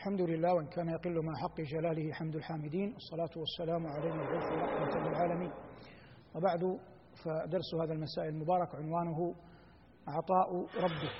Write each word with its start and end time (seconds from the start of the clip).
الحمد 0.00 0.20
لله 0.20 0.54
وإن 0.54 0.66
كان 0.66 0.88
يقل 0.88 1.24
مع 1.24 1.32
حق 1.36 1.60
جلاله 1.60 2.12
حمد 2.12 2.36
الحامدين 2.36 2.92
والصلاة 2.92 3.30
والسلام 3.36 3.86
على 3.86 4.08
المبعوث 4.08 4.44
رحمة 4.52 5.08
للعالمين 5.08 5.52
وبعد 6.34 6.78
فدرس 7.24 7.74
هذا 7.82 7.92
المساء 7.92 8.28
المبارك 8.28 8.74
عنوانه 8.74 9.34
عطاء 10.08 10.52
ربك. 10.84 11.16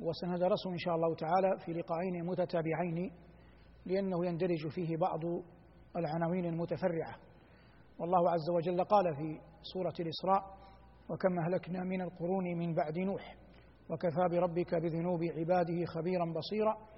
وسندرسه 0.00 0.70
إن 0.70 0.78
شاء 0.78 0.94
الله 0.94 1.14
تعالى 1.14 1.58
في 1.64 1.72
لقاءين 1.72 2.26
متتابعين 2.26 3.12
لأنه 3.86 4.26
يندرج 4.26 4.68
فيه 4.68 4.96
بعض 4.96 5.20
العناوين 5.96 6.44
المتفرعة. 6.44 7.16
والله 7.98 8.30
عز 8.30 8.50
وجل 8.50 8.84
قال 8.84 9.16
في 9.16 9.40
سورة 9.62 9.94
الإسراء 10.00 10.58
وكم 11.08 11.38
أهلكنا 11.38 11.84
من 11.84 12.00
القرون 12.02 12.44
من 12.44 12.74
بعد 12.74 12.98
نوح 12.98 13.36
وكفى 13.90 14.28
بربك 14.30 14.74
بذنوب 14.74 15.20
عباده 15.24 15.84
خبيرا 15.84 16.32
بصيرا 16.32 16.97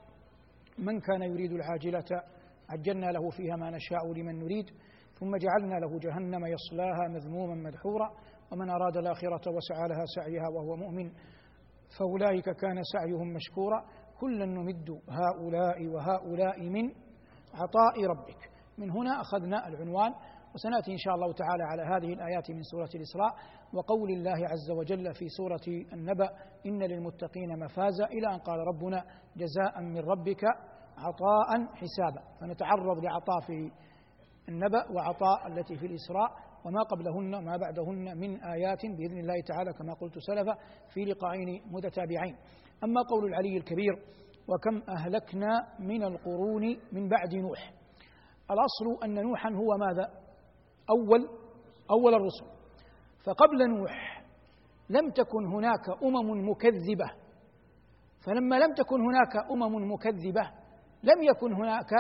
من 0.78 1.00
كان 1.00 1.22
يريد 1.22 1.52
العاجلة 1.52 2.22
عجلنا 2.68 3.06
له 3.06 3.30
فيها 3.30 3.56
ما 3.56 3.70
نشاء 3.70 4.12
لمن 4.12 4.38
نريد 4.38 4.66
ثم 5.14 5.36
جعلنا 5.36 5.74
له 5.74 5.98
جهنم 5.98 6.46
يصلاها 6.46 7.08
مذموما 7.08 7.54
مدحورا 7.54 8.10
ومن 8.52 8.70
أراد 8.70 8.96
الآخرة 8.96 9.50
وسعى 9.50 9.88
لها 9.88 10.04
سعيها 10.16 10.48
وهو 10.48 10.76
مؤمن 10.76 11.12
فأولئك 11.98 12.50
كان 12.50 12.82
سعيهم 12.82 13.32
مشكورا. 13.32 13.84
كلا 14.20 14.44
نمد 14.44 15.00
هؤلاء 15.08 15.86
وهؤلاء 15.86 16.62
من 16.62 16.84
عطاء 17.54 18.04
ربك. 18.06 18.50
من 18.78 18.90
هنا 18.90 19.20
أخذنا 19.20 19.68
العنوان 19.68 20.14
وسنأتي 20.54 20.92
إن 20.92 20.98
شاء 20.98 21.14
الله 21.14 21.32
تعالى 21.32 21.62
على 21.62 21.82
هذه 21.82 22.12
الآيات 22.12 22.50
من 22.50 22.62
سورة 22.62 22.88
الإسراء 22.94 23.34
وقول 23.72 24.10
الله 24.10 24.48
عز 24.48 24.70
وجل 24.70 25.14
في 25.14 25.28
سورة 25.28 25.60
النبأ 25.92 26.30
إن 26.66 26.82
للمتقين 26.82 27.58
مفازا 27.64 28.04
إلى 28.04 28.34
أن 28.34 28.38
قال 28.38 28.58
ربنا 28.58 29.04
جزاء 29.36 29.80
من 29.80 29.98
ربك 29.98 30.44
عطاء 30.98 31.74
حسابا. 31.74 32.22
فنتعرض 32.40 33.04
لعطاء 33.04 33.40
في 33.46 33.70
النبأ 34.48 34.90
وعطاء 34.90 35.46
التي 35.46 35.76
في 35.76 35.86
الإسراء 35.86 36.30
وما 36.64 36.82
قبلهن 36.82 37.34
وما 37.34 37.56
بعدهن 37.56 38.18
من 38.18 38.44
آيات 38.44 38.86
بإذن 38.86 39.18
الله 39.18 39.40
تعالى 39.46 39.72
كما 39.72 39.94
قلت 39.94 40.18
سلفا 40.18 40.54
في 40.94 41.04
لقاءين 41.04 41.62
متتابعين. 41.70 42.36
أما 42.84 43.00
قول 43.10 43.24
العلي 43.24 43.56
الكبير 43.56 43.92
وكم 44.48 44.82
أهلكنا 44.92 45.68
من 45.78 46.02
القرون 46.02 46.76
من 46.92 47.08
بعد 47.08 47.34
نوح. 47.34 47.72
الأصل 48.50 49.04
أن 49.04 49.22
نوحا 49.22 49.50
هو 49.50 49.76
ماذا؟ 49.86 50.19
أول 50.90 51.28
أول 51.90 52.14
الرسل. 52.14 52.46
فقبل 53.26 53.68
نوح 53.68 54.24
لم 54.90 55.10
تكن 55.10 55.46
هناك 55.46 55.88
أمم 56.02 56.50
مكذبة. 56.50 57.10
فلما 58.26 58.56
لم 58.56 58.74
تكن 58.74 59.00
هناك 59.00 59.50
أمم 59.50 59.92
مكذبة 59.92 60.50
لم 61.02 61.22
يكن 61.22 61.52
هناك 61.52 61.92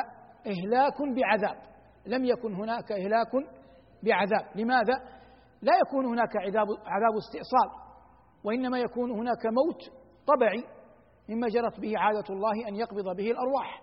إهلاك 0.46 1.02
بعذاب. 1.16 1.62
لم 2.06 2.24
يكن 2.24 2.54
هناك 2.54 2.92
إهلاك 2.92 3.32
بعذاب. 4.02 4.56
لماذا؟ 4.56 4.94
لا 5.62 5.72
يكون 5.86 6.06
هناك 6.06 6.36
عذاب 6.36 6.66
عذاب 6.86 7.16
استئصال 7.16 7.70
وإنما 8.44 8.78
يكون 8.78 9.10
هناك 9.10 9.46
موت 9.46 9.82
طبعي 10.26 10.64
مما 11.28 11.48
جرت 11.48 11.80
به 11.80 11.98
عادة 11.98 12.24
الله 12.30 12.68
أن 12.68 12.76
يقبض 12.76 13.16
به 13.16 13.30
الأرواح. 13.30 13.82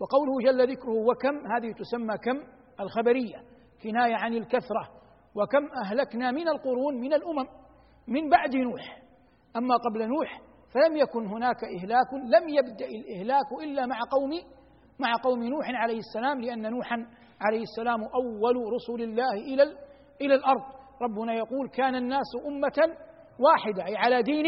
وقوله 0.00 0.52
جل 0.52 0.72
ذكره 0.72 0.92
وكم؟ 0.92 1.52
هذه 1.52 1.72
تسمى 1.72 2.18
كم؟ 2.18 2.40
الخبرية. 2.80 3.49
كنايه 3.82 4.14
عن 4.14 4.34
الكثرة. 4.34 4.88
وكم 5.34 5.68
أهلكنا 5.84 6.30
من 6.30 6.48
القرون 6.48 7.00
من 7.00 7.12
الأمم 7.12 7.46
من 8.08 8.30
بعد 8.30 8.56
نوح. 8.56 8.98
أما 9.56 9.76
قبل 9.76 10.08
نوح 10.08 10.40
فلم 10.74 10.96
يكن 10.96 11.26
هناك 11.26 11.64
إهلاك 11.64 12.14
لم 12.14 12.48
يبدأ 12.48 12.86
الإهلاك 12.86 13.52
إلا 13.62 13.86
مع 13.86 13.98
قوم 14.10 14.30
مع 14.98 15.14
قوم 15.24 15.44
نوح 15.44 15.70
عليه 15.70 15.98
السلام 15.98 16.40
لأن 16.40 16.70
نوحا 16.70 17.06
عليه 17.40 17.62
السلام 17.62 18.00
أول 18.02 18.56
رسل 18.74 19.02
الله 19.02 19.32
إلى 19.32 19.62
إلى 20.20 20.34
الأرض. 20.34 20.62
ربنا 21.02 21.34
يقول 21.34 21.68
كان 21.68 21.94
الناس 21.94 22.26
أمة 22.46 22.96
واحدة 23.40 23.86
أي 23.86 23.96
على 23.96 24.22
دين 24.22 24.44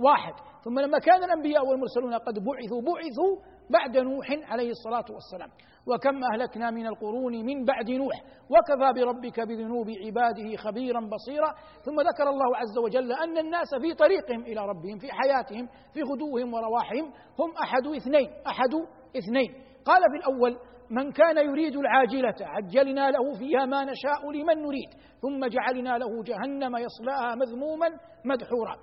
واحد. 0.00 0.32
ثم 0.64 0.78
لما 0.78 0.98
كان 0.98 1.24
الأنبياء 1.24 1.66
والمرسلون 1.66 2.14
قد 2.14 2.34
بعثوا 2.34 2.82
بعثوا 2.82 3.59
بعد 3.70 3.96
نوح 3.96 4.26
عليه 4.52 4.70
الصلاة 4.70 5.04
والسلام. 5.10 5.48
وكم 5.86 6.20
أهلكنا 6.32 6.70
من 6.70 6.86
القرون 6.86 7.44
من 7.46 7.64
بعد 7.64 7.90
نوح. 7.90 8.16
وكفى 8.50 9.00
بربك 9.00 9.40
بذنوب 9.40 9.86
عباده 9.90 10.56
خبيرا 10.56 11.00
بصيرا. 11.00 11.54
ثم 11.82 12.00
ذكر 12.00 12.28
الله 12.30 12.56
عز 12.56 12.78
وجل 12.78 13.12
أن 13.12 13.38
الناس 13.38 13.68
في 13.82 13.94
طريقهم 13.94 14.40
إلى 14.40 14.60
ربهم 14.66 14.98
في 14.98 15.12
حياتهم 15.12 15.68
في 15.94 16.02
غدوهم 16.02 16.54
ورواحهم. 16.54 17.12
هم 17.38 17.50
أحد 17.62 17.86
اثنين 17.86 18.30
أحد 18.46 18.74
اثنين. 19.16 19.54
قال 19.84 20.02
في 20.12 20.16
الأول 20.16 20.58
من 20.90 21.12
كان 21.12 21.36
يريد 21.36 21.76
العاجلة 21.76 22.34
عجلنا 22.40 23.10
له 23.10 23.38
فيها 23.38 23.64
ما 23.64 23.84
نشاء 23.84 24.30
لمن 24.30 24.62
نريد. 24.62 24.90
ثم 25.22 25.46
جعلنا 25.46 25.98
له 25.98 26.22
جهنم 26.22 26.76
يصلاها 26.76 27.34
مذموما 27.34 27.88
مدحورا. 28.24 28.76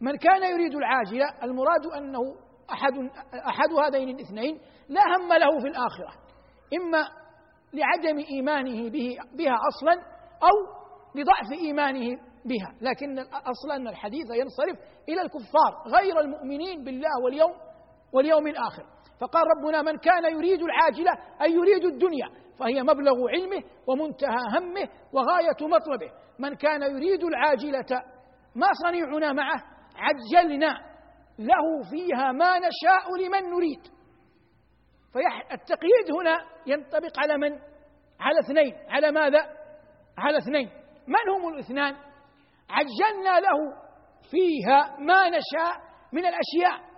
من 0.00 0.16
كان 0.16 0.42
يريد 0.42 0.74
العاجلة 0.74 1.26
المراد 1.42 1.86
أنه 1.98 2.20
أحد 2.72 2.92
أحد 3.48 3.72
هذين 3.72 4.08
الاثنين 4.08 4.60
لا 4.88 5.00
هم 5.16 5.32
له 5.32 5.60
في 5.60 5.68
الآخرة 5.68 6.12
إما 6.80 7.08
لعدم 7.72 8.18
إيمانه 8.18 8.90
به 8.90 9.16
بها 9.32 9.58
أصلا 9.68 9.92
أو 10.42 10.84
لضعف 11.14 11.52
إيمانه 11.52 12.16
بها 12.44 12.74
لكن 12.80 13.18
أن 13.72 13.88
الحديث 13.88 14.26
ينصرف 14.30 14.78
إلى 15.08 15.22
الكفار 15.22 15.98
غير 16.00 16.20
المؤمنين 16.20 16.84
بالله 16.84 17.22
واليوم 17.24 17.52
واليوم 18.12 18.46
الآخر. 18.46 18.86
فقال 19.20 19.44
ربنا 19.56 19.82
من 19.82 19.98
كان 19.98 20.24
يريد 20.24 20.62
العاجلة 20.62 21.12
أي 21.42 21.52
يريد 21.52 21.84
الدنيا 21.84 22.28
فهي 22.58 22.82
مبلغ 22.82 23.28
علمه 23.28 23.62
ومنتهى 23.86 24.58
همه 24.58 24.88
وغاية 25.12 25.68
مطلبه. 25.68 26.10
من 26.38 26.54
كان 26.54 26.82
يريد 26.82 27.24
العاجلة 27.24 28.02
ما 28.54 28.66
صنيعنا 28.86 29.32
معه 29.32 29.62
عجلنا 29.96 30.93
له 31.38 31.90
فيها 31.90 32.32
ما 32.32 32.58
نشاء 32.58 33.16
لمن 33.20 33.50
نريد 33.50 33.94
فالتقييد 35.14 36.12
هنا 36.20 36.36
ينطبق 36.66 37.18
على 37.18 37.36
من؟ 37.36 37.52
على 38.20 38.40
اثنين 38.44 38.74
على 38.88 39.10
ماذا؟ 39.10 39.40
على 40.18 40.38
اثنين 40.38 40.70
من 41.06 41.34
هم 41.34 41.54
الاثنان؟ 41.54 41.96
عجلنا 42.70 43.40
له 43.40 43.58
فيها 44.30 44.96
ما 44.98 45.28
نشاء 45.28 45.84
من 46.12 46.26
الأشياء 46.26 46.94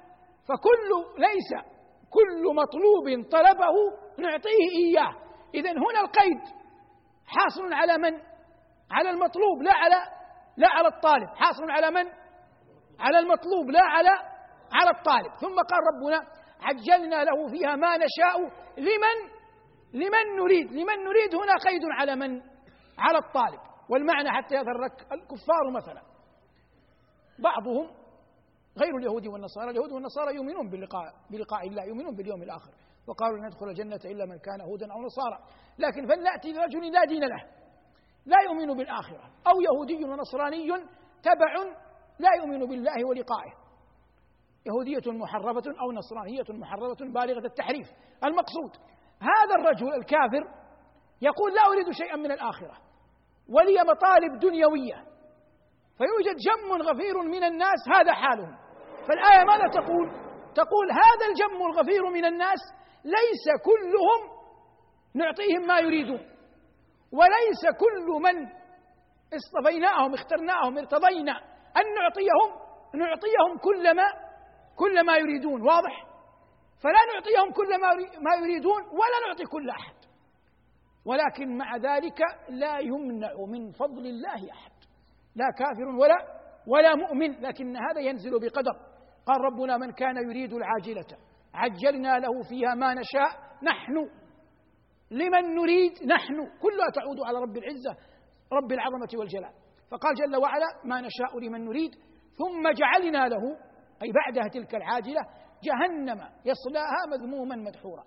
فكل 0.48 1.18
ليس 1.18 1.64
كل 2.10 2.54
مطلوب 2.54 3.30
طلبه 3.30 3.74
نعطيه 4.18 4.68
إياه 4.86 5.14
اذا 5.54 5.70
هنا 5.70 6.00
القيد 6.00 6.41
حاصل 7.26 7.72
على 7.72 7.98
من؟ 7.98 8.20
على 8.91 9.10
المطلوب 9.10 9.62
لا 9.62 9.72
على 9.74 9.97
لا 10.56 10.68
على 10.68 10.88
الطالب 10.88 11.28
حاصل 11.36 11.70
على 11.70 11.91
من؟ 11.91 12.25
على 13.01 13.19
المطلوب 13.19 13.71
لا 13.71 13.83
على 13.83 14.11
على 14.73 14.91
الطالب. 14.99 15.34
ثم 15.34 15.55
قال 15.55 15.81
ربنا 15.95 16.27
عجلنا 16.61 17.25
له 17.25 17.49
فيها 17.49 17.77
ما 17.77 17.97
نشاء. 17.97 18.39
لمن؟ 18.79 19.37
لمن 19.95 20.37
نريد؟ 20.43 20.73
لمن 20.73 21.05
نريد 21.05 21.34
هنا 21.34 21.55
قيد 21.65 21.83
على 21.99 22.17
من؟ 22.17 22.41
على 22.99 23.19
الطالب. 23.19 23.61
والمعنى 23.91 24.31
حتى 24.31 24.55
يظهر 24.55 24.81
لك 24.84 25.12
الكفار 25.12 25.71
مثلا. 25.77 26.03
بعضهم 27.39 27.91
غير 28.79 28.97
اليهود 28.97 29.27
والنصارى 29.27 29.71
اليهود 29.71 29.93
والنصارى 29.93 30.34
يؤمنون 30.34 30.71
بلقاء 30.71 31.15
بلقاء 31.31 31.69
الله 31.69 31.84
يؤمنون 31.84 32.17
باليوم 32.17 32.43
الآخر. 32.43 32.71
وقالوا 33.09 33.39
لن 33.39 33.51
الجنة 33.69 34.01
إلا 34.05 34.27
من 34.27 34.39
كان 34.39 34.61
هودا 34.61 34.93
أو 34.93 35.03
نصارى. 35.03 35.39
لكن 35.78 36.07
فلنأتي 36.07 36.53
برجل 36.53 36.93
لا 36.93 37.05
دين 37.05 37.25
له 37.25 37.45
لا 38.27 38.37
يؤمن 38.45 38.77
بالآخرة. 38.77 39.31
أو 39.47 39.61
يهودي 39.61 40.05
ونصراني 40.05 40.69
تبع 41.23 41.55
لا 42.19 42.31
يؤمن 42.38 42.66
بالله 42.66 43.04
ولقائه. 43.09 43.53
يهودية 44.66 45.12
محرفة 45.12 45.62
أو 45.81 45.93
نصرانية 45.93 46.44
محرفة 46.49 47.04
بالغة 47.04 47.47
التحريف. 47.47 47.87
المقصود 48.25 48.71
هذا 49.21 49.54
الرجل 49.59 49.95
الكافر 49.95 50.45
يقول 51.22 51.54
لا 51.54 51.66
أريد 51.66 51.91
شيئا 51.91 52.16
من 52.16 52.33
الآخرة 52.33 52.77
ولي 53.48 53.77
مطالب 53.91 54.39
دنيوية. 54.39 55.04
فيوجد 55.98 56.36
جم 56.36 56.83
غفير 56.83 57.22
من 57.22 57.45
الناس 57.45 57.89
هذا 57.95 58.13
حالهم. 58.13 58.57
فالآية 59.09 59.45
ماذا 59.45 59.68
تقول؟ 59.68 60.09
تقول 60.54 60.91
هذا 60.91 61.27
الجم 61.30 61.66
الغفير 61.66 62.10
من 62.10 62.24
الناس 62.24 62.59
ليس 63.04 63.45
كلهم 63.65 64.36
نعطيهم 65.15 65.66
ما 65.66 65.78
يريدون. 65.78 66.21
وليس 67.13 67.63
كل 67.80 68.22
من 68.22 68.47
اصطفيناهم 69.34 70.15
اخترناهم 70.15 70.78
ارتضينا. 70.78 71.55
أن 71.77 71.95
نعطيهم 71.95 72.67
نعطيهم 72.95 73.59
كل 73.63 73.97
ما 73.97 74.07
كل 74.77 75.07
ما 75.07 75.17
يريدون 75.17 75.63
واضح؟ 75.63 76.07
فلا 76.83 77.15
نعطيهم 77.15 77.53
كل 77.53 77.81
ما 78.25 78.34
يريدون 78.43 78.83
ولا 78.83 79.28
نعطي 79.28 79.45
كل 79.45 79.71
أحد. 79.71 79.95
ولكن 81.05 81.57
مع 81.57 81.77
ذلك 81.77 82.21
لا 82.49 82.78
يمنع 82.78 83.33
من 83.49 83.73
فضل 83.73 84.07
الله 84.07 84.53
أحد. 84.53 84.73
لا 85.37 85.47
كافر 85.59 85.89
ولا 86.01 86.17
ولا 86.67 86.95
مؤمن 86.95 87.41
لكن 87.41 87.77
هذا 87.77 88.01
ينزل 88.01 88.31
بقدر. 88.31 88.73
قال 89.27 89.41
ربنا 89.41 89.77
من 89.77 89.93
كان 89.93 90.17
يريد 90.17 90.53
العاجلة 90.53 91.19
عجلنا 91.55 92.19
له 92.19 92.43
فيها 92.49 92.75
ما 92.75 92.95
نشاء 92.95 93.31
نحن. 93.63 94.11
لمن 95.11 95.55
نريد؟ 95.55 95.93
نحن. 96.07 96.34
كلها 96.63 96.91
تعود 96.95 97.17
على 97.27 97.39
رب 97.39 97.57
العزة 97.57 97.97
رب 98.53 98.73
العظمة 98.73 99.09
والجلال. 99.19 99.66
فقال 99.91 100.15
جل 100.15 100.36
وعلا 100.36 100.66
ما 100.84 101.00
نشاء 101.00 101.38
لمن 101.38 101.65
نريد. 101.65 101.91
ثم 102.38 102.72
جعلنا 102.72 103.28
له 103.28 103.42
أي 104.03 104.12
بعدها 104.12 104.48
تلك 104.48 104.74
العاجلة 104.74 105.21
جهنم 105.62 106.21
يصلاها 106.44 107.06
مذموما 107.10 107.56
مدحورا. 107.56 108.04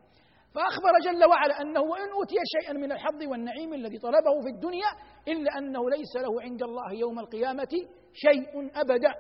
فأخبر 0.55 0.93
جل 1.05 1.25
وعلا 1.25 1.61
أنه 1.61 1.81
وإن 1.81 2.09
أوتي 2.11 2.35
شيئا 2.59 2.73
من 2.73 2.91
الحظ 2.91 3.23
والنعيم 3.31 3.73
الذي 3.73 3.97
طلبه 3.97 4.41
في 4.41 4.49
الدنيا 4.55 4.87
إلا 5.27 5.57
أنه 5.57 5.89
ليس 5.89 6.15
له 6.15 6.41
عند 6.41 6.63
الله 6.63 6.93
يوم 6.93 7.19
القيامة 7.19 7.73
شيء 8.13 8.79
أبدا. 8.81 9.13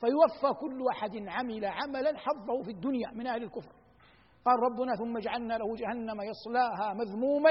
فيوفى 0.00 0.54
كل 0.60 0.84
أحد 0.90 1.16
عمل 1.28 1.64
عملا 1.64 2.18
حظه 2.18 2.62
في 2.64 2.70
الدنيا 2.70 3.10
من 3.10 3.26
أهل 3.26 3.42
الكفر. 3.42 3.72
قال 4.44 4.54
ربنا 4.58 4.96
ثم 4.96 5.18
جعلنا 5.18 5.54
له 5.54 5.74
جهنم 5.76 6.20
يصلاها 6.20 6.94
مذموما 6.94 7.50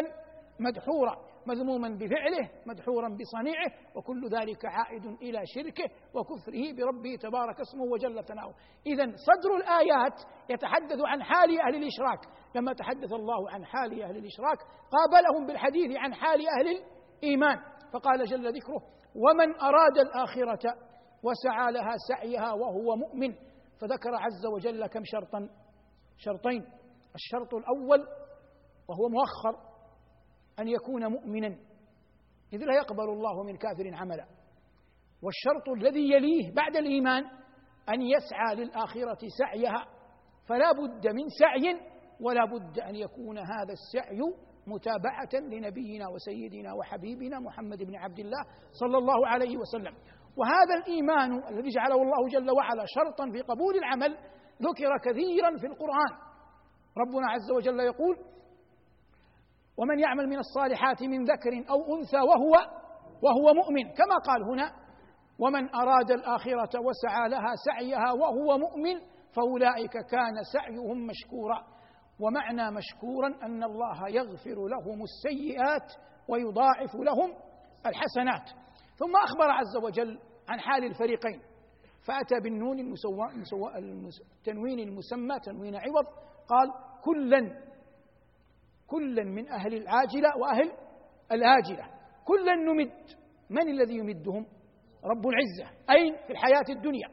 مدحورا 0.60 1.16
مذموما 1.48 1.90
بفعله 1.90 2.50
مدحورا 2.66 3.10
بصنيعه 3.10 3.72
وكل 3.96 4.30
ذلك 4.30 4.66
عائد 4.66 5.06
إلى 5.06 5.42
شركه 5.46 5.84
وكفره 6.14 6.76
بربه 6.78 7.16
تبارك 7.22 7.60
اسمه 7.60 7.84
وجل 7.84 8.24
ثناؤه. 8.26 8.54
اذا 8.86 9.04
صدر 9.04 9.58
الآيات 9.58 10.22
يتحدث 10.50 11.00
عن 11.06 11.24
حال 11.24 11.60
أهل 11.62 11.76
الإشراك. 11.76 12.20
لما 12.56 12.74
تحدث 12.74 13.14
الله 13.14 13.52
عن 13.52 13.66
حال 13.66 14.04
أهل 14.04 14.18
الإشراك 14.18 14.58
قابلهم 14.92 15.48
بالحديث 15.48 15.98
عن 15.98 16.14
حال 16.14 16.40
أهل 16.48 16.68
الإيمان. 16.68 17.58
فقال 17.94 18.26
جل 18.26 18.48
ذكره 18.48 18.82
ومن 19.16 19.62
أراد 19.62 19.98
الآخرة 19.98 20.76
وسعى 21.24 21.72
لها 21.72 21.96
سعيها 22.10 22.54
وهو 22.54 22.96
مؤمن. 22.96 23.34
فذكر 23.82 24.16
عز 24.16 24.46
وجل 24.54 24.88
كم 24.88 25.02
شرطا 25.04 25.50
شرطين 26.18 26.66
الشرط 27.16 27.54
الأول 27.54 28.08
وهو 28.90 29.10
مؤخر 29.10 29.73
أن 30.60 30.68
يكون 30.68 31.08
مؤمنا. 31.08 31.58
إذ 32.54 32.60
لا 32.66 32.76
يقبل 32.76 33.10
الله 33.10 33.44
من 33.44 33.58
كافر 33.58 33.94
عملا. 33.94 34.26
والشرط 35.24 35.70
الذي 35.78 36.12
يليه 36.12 36.54
بعد 36.54 36.76
الإيمان 36.76 37.24
أن 37.90 38.02
يسعى 38.02 38.56
للآخرة 38.56 39.18
سعيها. 39.40 39.86
فلا 40.48 40.72
بد 40.72 41.08
من 41.08 41.28
سعي 41.40 41.80
ولا 42.22 42.46
بد 42.46 42.80
أن 42.80 42.96
يكون 42.96 43.38
هذا 43.38 43.74
السعي 43.74 44.20
متابعة 44.68 45.30
لنبينا 45.34 46.08
وسيدنا 46.08 46.74
وحبيبنا 46.74 47.40
محمد 47.40 47.84
بن 47.84 47.96
عبد 47.96 48.20
الله 48.20 48.46
صلى 48.72 48.98
الله 48.98 49.28
عليه 49.28 49.58
وسلم. 49.58 49.94
وهذا 50.38 50.76
الإيمان 50.82 51.48
الذي 51.48 51.70
جعله 51.70 51.96
الله 51.96 52.28
جل 52.30 52.52
وعلا 52.52 52.84
شرطا 52.88 53.32
في 53.32 53.42
قبول 53.42 53.76
العمل 53.76 54.18
ذكر 54.62 54.98
كثيرا 55.04 55.58
في 55.58 55.68
القرآن. 55.68 56.12
ربنا 56.98 57.32
عز 57.32 57.52
وجل 57.56 57.80
يقول 57.80 58.18
ومن 59.78 60.00
يعمل 60.00 60.28
من 60.28 60.38
الصالحات 60.38 61.04
من 61.04 61.24
ذكر 61.24 61.70
أو 61.70 61.96
أنثى 61.96 62.18
وهو 62.18 62.54
وهو 63.24 63.54
مؤمن. 63.54 63.84
كما 63.84 64.18
قال 64.18 64.44
هنا 64.44 64.72
ومن 65.40 65.76
أراد 65.76 66.12
الآخرة 66.12 66.80
وسعى 66.80 67.30
لها 67.30 67.54
سعيها 67.66 68.12
وهو 68.12 68.58
مؤمن 68.58 69.00
فأولئك 69.32 69.92
كان 69.92 70.44
سعيهم 70.54 71.08
مشكورا. 71.08 71.64
ومعنى 72.20 72.72
مشكورا 72.72 73.28
أن 73.44 73.64
الله 73.64 74.10
يغفر 74.10 74.68
لهم 74.68 75.04
السيئات 75.04 75.94
ويضاعف 76.30 76.96
لهم 76.96 77.34
الحسنات. 77.86 78.50
ثم 78.96 79.16
أخبر 79.24 79.52
عز 79.52 79.78
وجل 79.84 80.20
عن 80.50 80.60
حال 80.60 80.84
الفريقين. 80.84 81.42
فأتى 82.08 82.40
بالنون 82.44 82.80
المسوى 82.80 83.66
التنوين 84.38 84.80
المسمى 84.80 85.40
تنوين 85.40 85.76
عوض 85.76 86.06
قال 86.48 86.72
كلا 87.04 87.73
كلا 88.94 89.24
من 89.24 89.52
أهل 89.52 89.74
العاجلة 89.74 90.38
وأهل 90.38 90.72
الآجلة. 91.32 91.86
كلا 92.26 92.56
نمد. 92.56 92.92
من 93.50 93.70
الذي 93.70 93.98
يمدهم؟ 93.98 94.46
رب 95.06 95.28
العزة. 95.28 95.78
أين؟ 95.90 96.16
في 96.28 96.34
الحياة 96.34 96.66
الدنيا. 96.70 97.08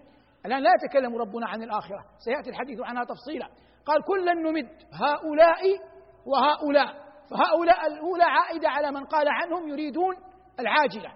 الآن 0.46 0.62
لا 0.62 0.70
يتكلم 0.82 1.16
ربنا 1.16 1.48
عن 1.48 1.62
الآخرة. 1.62 2.04
سيأتي 2.18 2.50
الحديث 2.50 2.80
عنها 2.80 3.04
تفصيلا. 3.04 3.48
قال 3.86 4.04
كلا 4.04 4.32
نمد. 4.34 4.68
هؤلاء 4.92 5.62
وهؤلاء. 6.26 6.94
فهؤلاء 7.30 7.86
الأولى 7.86 8.24
عائدة 8.24 8.68
على 8.68 8.90
من 8.90 9.04
قال 9.04 9.28
عنهم 9.28 9.68
يريدون 9.68 10.14
العاجلة. 10.60 11.12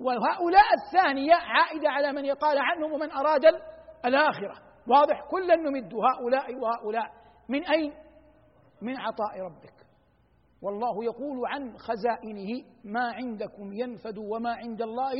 وهؤلاء 0.00 0.66
الثانية 0.86 1.34
عائدة 1.34 1.90
على 1.90 2.12
من 2.12 2.24
يقال 2.24 2.58
عنهم 2.58 2.92
ومن 2.92 3.10
أراد 3.10 3.44
الآخرة. 4.04 4.54
واضح. 4.88 5.20
كلا 5.30 5.56
نمد. 5.56 5.94
هؤلاء 5.94 6.54
وهؤلاء. 6.54 7.10
من 7.48 7.66
أين؟ 7.66 7.94
من 8.82 9.00
عطاء 9.00 9.40
ربك. 9.40 9.81
والله 10.62 11.04
يقول 11.04 11.46
عن 11.46 11.76
خزائنه 11.78 12.64
ما 12.84 13.12
عندكم 13.12 13.72
ينفد 13.72 14.18
وما 14.18 14.52
عند 14.54 14.82
الله 14.82 15.14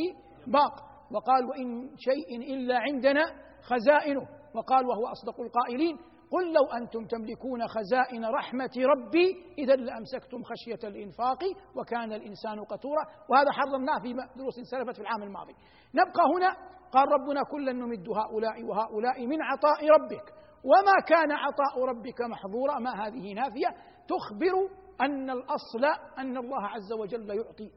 باق. 0.47 0.75
وقال 1.13 1.45
وإن 1.45 1.91
شيء 1.97 2.55
إلا 2.55 2.79
عندنا 2.79 3.25
خزائنه. 3.63 4.23
وقال 4.55 4.87
وهو 4.87 5.07
أصدق 5.07 5.41
القائلين. 5.41 5.97
قل 6.31 6.53
لو 6.53 6.65
أنتم 6.83 7.07
تملكون 7.07 7.69
خزائن 7.69 8.25
رحمة 8.25 8.71
ربي 8.77 9.27
إذا 9.59 9.77
لأمسكتم 9.77 10.43
خشية 10.43 10.89
الإنفاق 10.89 11.39
وكان 11.77 12.13
الإنسان 12.13 12.65
قتورا. 12.65 13.05
وهذا 13.31 13.51
حرمناه 13.53 13.99
في 13.99 14.13
دروس 14.37 14.55
سلفت 14.71 14.97
في 14.97 15.03
العام 15.03 15.23
الماضي. 15.23 15.55
نبقى 15.95 16.25
هنا. 16.37 16.73
قال 16.93 17.09
ربنا 17.13 17.43
كلا 17.51 17.73
نمد 17.73 18.09
هؤلاء 18.09 18.65
وهؤلاء 18.65 19.27
من 19.27 19.43
عطاء 19.43 19.89
ربك. 19.89 20.27
وما 20.65 20.97
كان 21.07 21.33
عطاء 21.33 21.85
ربك 21.85 22.21
محظورا 22.21 22.79
ما 22.79 23.07
هذه 23.07 23.33
نافية 23.33 23.69
تخبر 24.09 24.82
أن 25.03 25.31
الأصل 25.31 25.85
أن 26.19 26.37
الله 26.37 26.67
عز 26.67 26.93
وجل 26.93 27.31
يعطي 27.31 27.73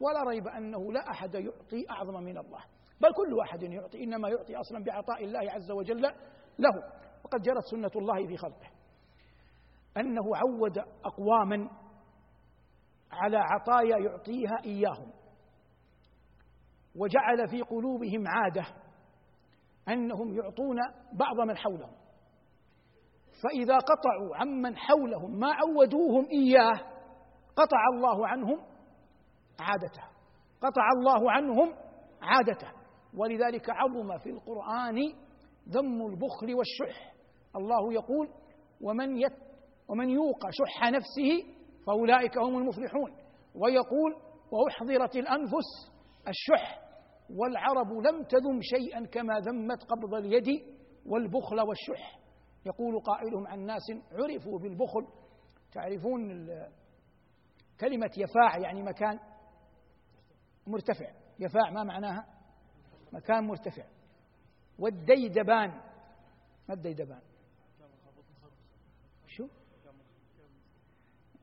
ولا 0.00 0.22
ريب 0.28 0.48
أنه 0.48 0.92
لا 0.92 1.10
أحد 1.10 1.34
يعطي 1.34 1.90
أعظم 1.90 2.14
من 2.14 2.38
الله 2.38 2.60
بل 3.00 3.12
كل 3.14 3.34
واحد 3.34 3.62
يعطي 3.62 4.04
إنما 4.04 4.28
يعطي 4.28 4.56
أصلا 4.56 4.84
بعطاء 4.84 5.24
الله 5.24 5.52
عز 5.52 5.70
وجل 5.70 6.02
له. 6.58 6.70
وقد 7.24 7.42
جرت 7.42 7.64
سنة 7.70 7.90
الله 7.96 8.26
في 8.26 8.36
خلقه. 8.36 8.70
أنه 9.96 10.22
عود 10.36 10.78
أقواما 11.04 11.70
على 13.12 13.36
عطايا 13.36 13.98
يعطيها 13.98 14.64
إياهم. 14.64 15.12
وجعل 16.96 17.48
في 17.48 17.62
قلوبهم 17.62 18.24
عادة 18.28 18.64
أنهم 19.88 20.34
يعطون 20.34 20.76
بعض 21.12 21.40
من 21.48 21.56
حولهم. 21.56 22.01
فإذا 23.42 23.76
قطعوا 23.76 24.36
عمن 24.36 24.76
حولهم 24.76 25.38
ما 25.38 25.52
عودوهم 25.52 26.26
إياه 26.32 26.80
قطع 27.56 27.78
الله 27.94 28.26
عنهم 28.28 28.58
عادته. 29.60 30.02
قطع 30.60 30.82
الله 30.98 31.32
عنهم 31.32 31.74
عادته. 32.22 32.68
ولذلك 33.16 33.70
عظم 33.70 34.18
في 34.18 34.30
القرآن 34.30 34.98
ذم 35.68 36.06
البخل 36.06 36.54
والشح. 36.54 37.12
الله 37.56 37.92
يقول 37.92 38.28
ومن 38.80 39.16
يت 39.16 39.36
ومن 39.88 40.08
يوق 40.10 40.50
شح 40.50 40.90
نفسه 40.90 41.54
فأولئك 41.86 42.38
هم 42.38 42.58
المفلحون. 42.58 43.10
ويقول 43.54 44.16
وأحضرت 44.52 45.16
الأنفس 45.16 45.92
الشح 46.28 46.78
والعرب 47.36 47.92
لم 47.92 48.22
تذم 48.22 48.60
شيئا 48.62 49.06
كما 49.06 49.40
ذمت 49.40 49.84
قبض 49.84 50.14
اليد 50.14 50.62
والبخل 51.06 51.60
والشح. 51.60 52.21
يقول 52.66 53.00
قائلهم 53.00 53.46
عن 53.46 53.60
ناس 53.66 53.82
عرفوا 54.12 54.58
بالبخل. 54.58 55.06
تعرفون 55.72 56.48
كلمة 57.80 58.10
يفاع 58.16 58.58
يعني 58.58 58.82
مكان 58.82 59.18
مرتفع. 60.66 61.10
يفاع 61.38 61.70
ما 61.70 61.84
معناها؟ 61.84 62.26
مكان 63.12 63.44
مرتفع. 63.44 63.84
والديدبان. 64.78 65.70
ما 66.68 66.74
الديدبان؟ 66.74 67.20
شو؟ 69.26 69.48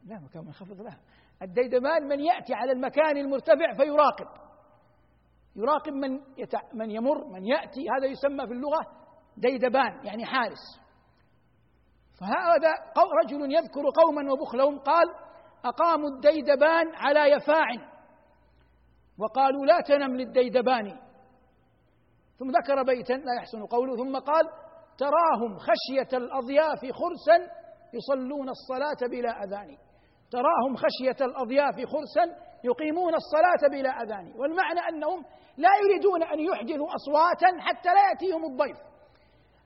لا 0.05 0.19
مكان 0.19 0.45
منخفض 0.45 0.81
لا. 0.81 0.97
الديدبان 1.41 2.07
من 2.07 2.19
يأتي 2.19 2.53
على 2.53 2.71
المكان 2.71 3.17
المرتفع 3.17 3.73
فيراقب. 3.77 4.49
يراقب 5.55 5.93
من. 5.93 6.19
من 6.73 6.91
يمر 6.91 7.27
من 7.27 7.45
يأتي. 7.45 7.81
هذا 7.97 8.05
يسمى 8.05 8.47
في 8.47 8.53
اللغة 8.53 8.99
ديدبان 9.37 10.05
يعني 10.05 10.25
حارس. 10.25 10.88
فهذا 12.19 12.73
رجل 13.23 13.53
يذكر 13.55 13.81
قوما 14.03 14.31
وبخلهم 14.33 14.79
قال 14.79 15.05
أقاموا 15.65 16.09
الديدبان 16.09 16.95
على 16.95 17.31
يفاع 17.31 17.67
وقالوا 19.19 19.65
لا 19.65 19.81
تنم 19.81 20.17
للديدبان. 20.17 20.99
ثم 22.39 22.51
ذكر 22.51 22.83
بيتا 22.83 23.13
لا 23.13 23.33
يحسن 23.37 23.65
قوله 23.65 23.95
ثم 23.95 24.19
قال 24.19 24.49
تراهم 24.97 25.57
خشية 25.57 26.17
الأضياف 26.17 26.79
خرسا 26.79 27.51
يصلون 27.93 28.49
الصلاة 28.49 29.09
بلا 29.11 29.43
أذان. 29.43 29.77
تراهم 30.31 30.75
خشية 30.75 31.25
الأضياف 31.25 31.75
خرسا 31.75 32.35
يقيمون 32.63 33.13
الصلاة 33.15 33.69
بلا 33.71 33.89
أذان. 33.89 34.33
والمعنى 34.35 34.79
أنهم 34.79 35.25
لا 35.57 35.69
يريدون 35.83 36.23
أن 36.23 36.39
يحدثوا 36.39 36.87
أصواتا 36.95 37.61
حتى 37.61 37.89
لا 37.89 38.09
يأتيهم 38.09 38.45
الضيف. 38.45 38.77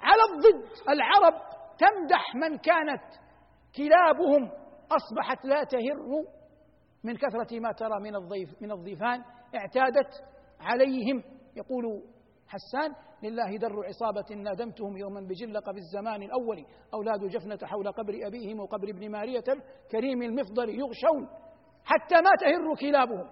على 0.02 0.22
الضد 0.34 0.90
العرب 0.90 1.53
تمدح 1.78 2.36
من 2.36 2.58
كانت 2.58 3.04
كلابهم 3.76 4.52
أصبحت 4.92 5.46
لا 5.46 5.64
تهر 5.64 6.26
من 7.04 7.16
كثرة 7.18 7.60
ما 7.60 7.72
ترى 7.72 8.00
من 8.00 8.16
الضيف 8.16 8.50
من 8.62 8.72
الضيفان 8.72 9.24
اعتادت 9.56 10.24
عليهم. 10.60 11.24
يقول 11.56 12.04
حسان 12.48 12.94
لله 13.24 13.58
در 13.58 13.74
عصابة 13.86 14.36
نادمتهم 14.36 14.98
يوما 14.98 15.22
بجلق 15.22 15.72
في 15.72 15.78
الزمان 15.78 16.24
الأول. 16.24 16.66
أولاد 16.94 17.20
جفنة 17.20 17.58
حول 17.64 17.92
قبر 17.92 18.14
أبيهم 18.28 18.60
وقبر 18.60 18.90
ابن 18.90 19.12
مارية 19.12 19.44
الكريم 19.50 20.22
المفضل 20.22 20.70
يغشون 20.70 21.28
حتى 21.86 22.16
ما 22.16 22.32
تهر 22.40 22.76
كلابهم. 22.76 23.28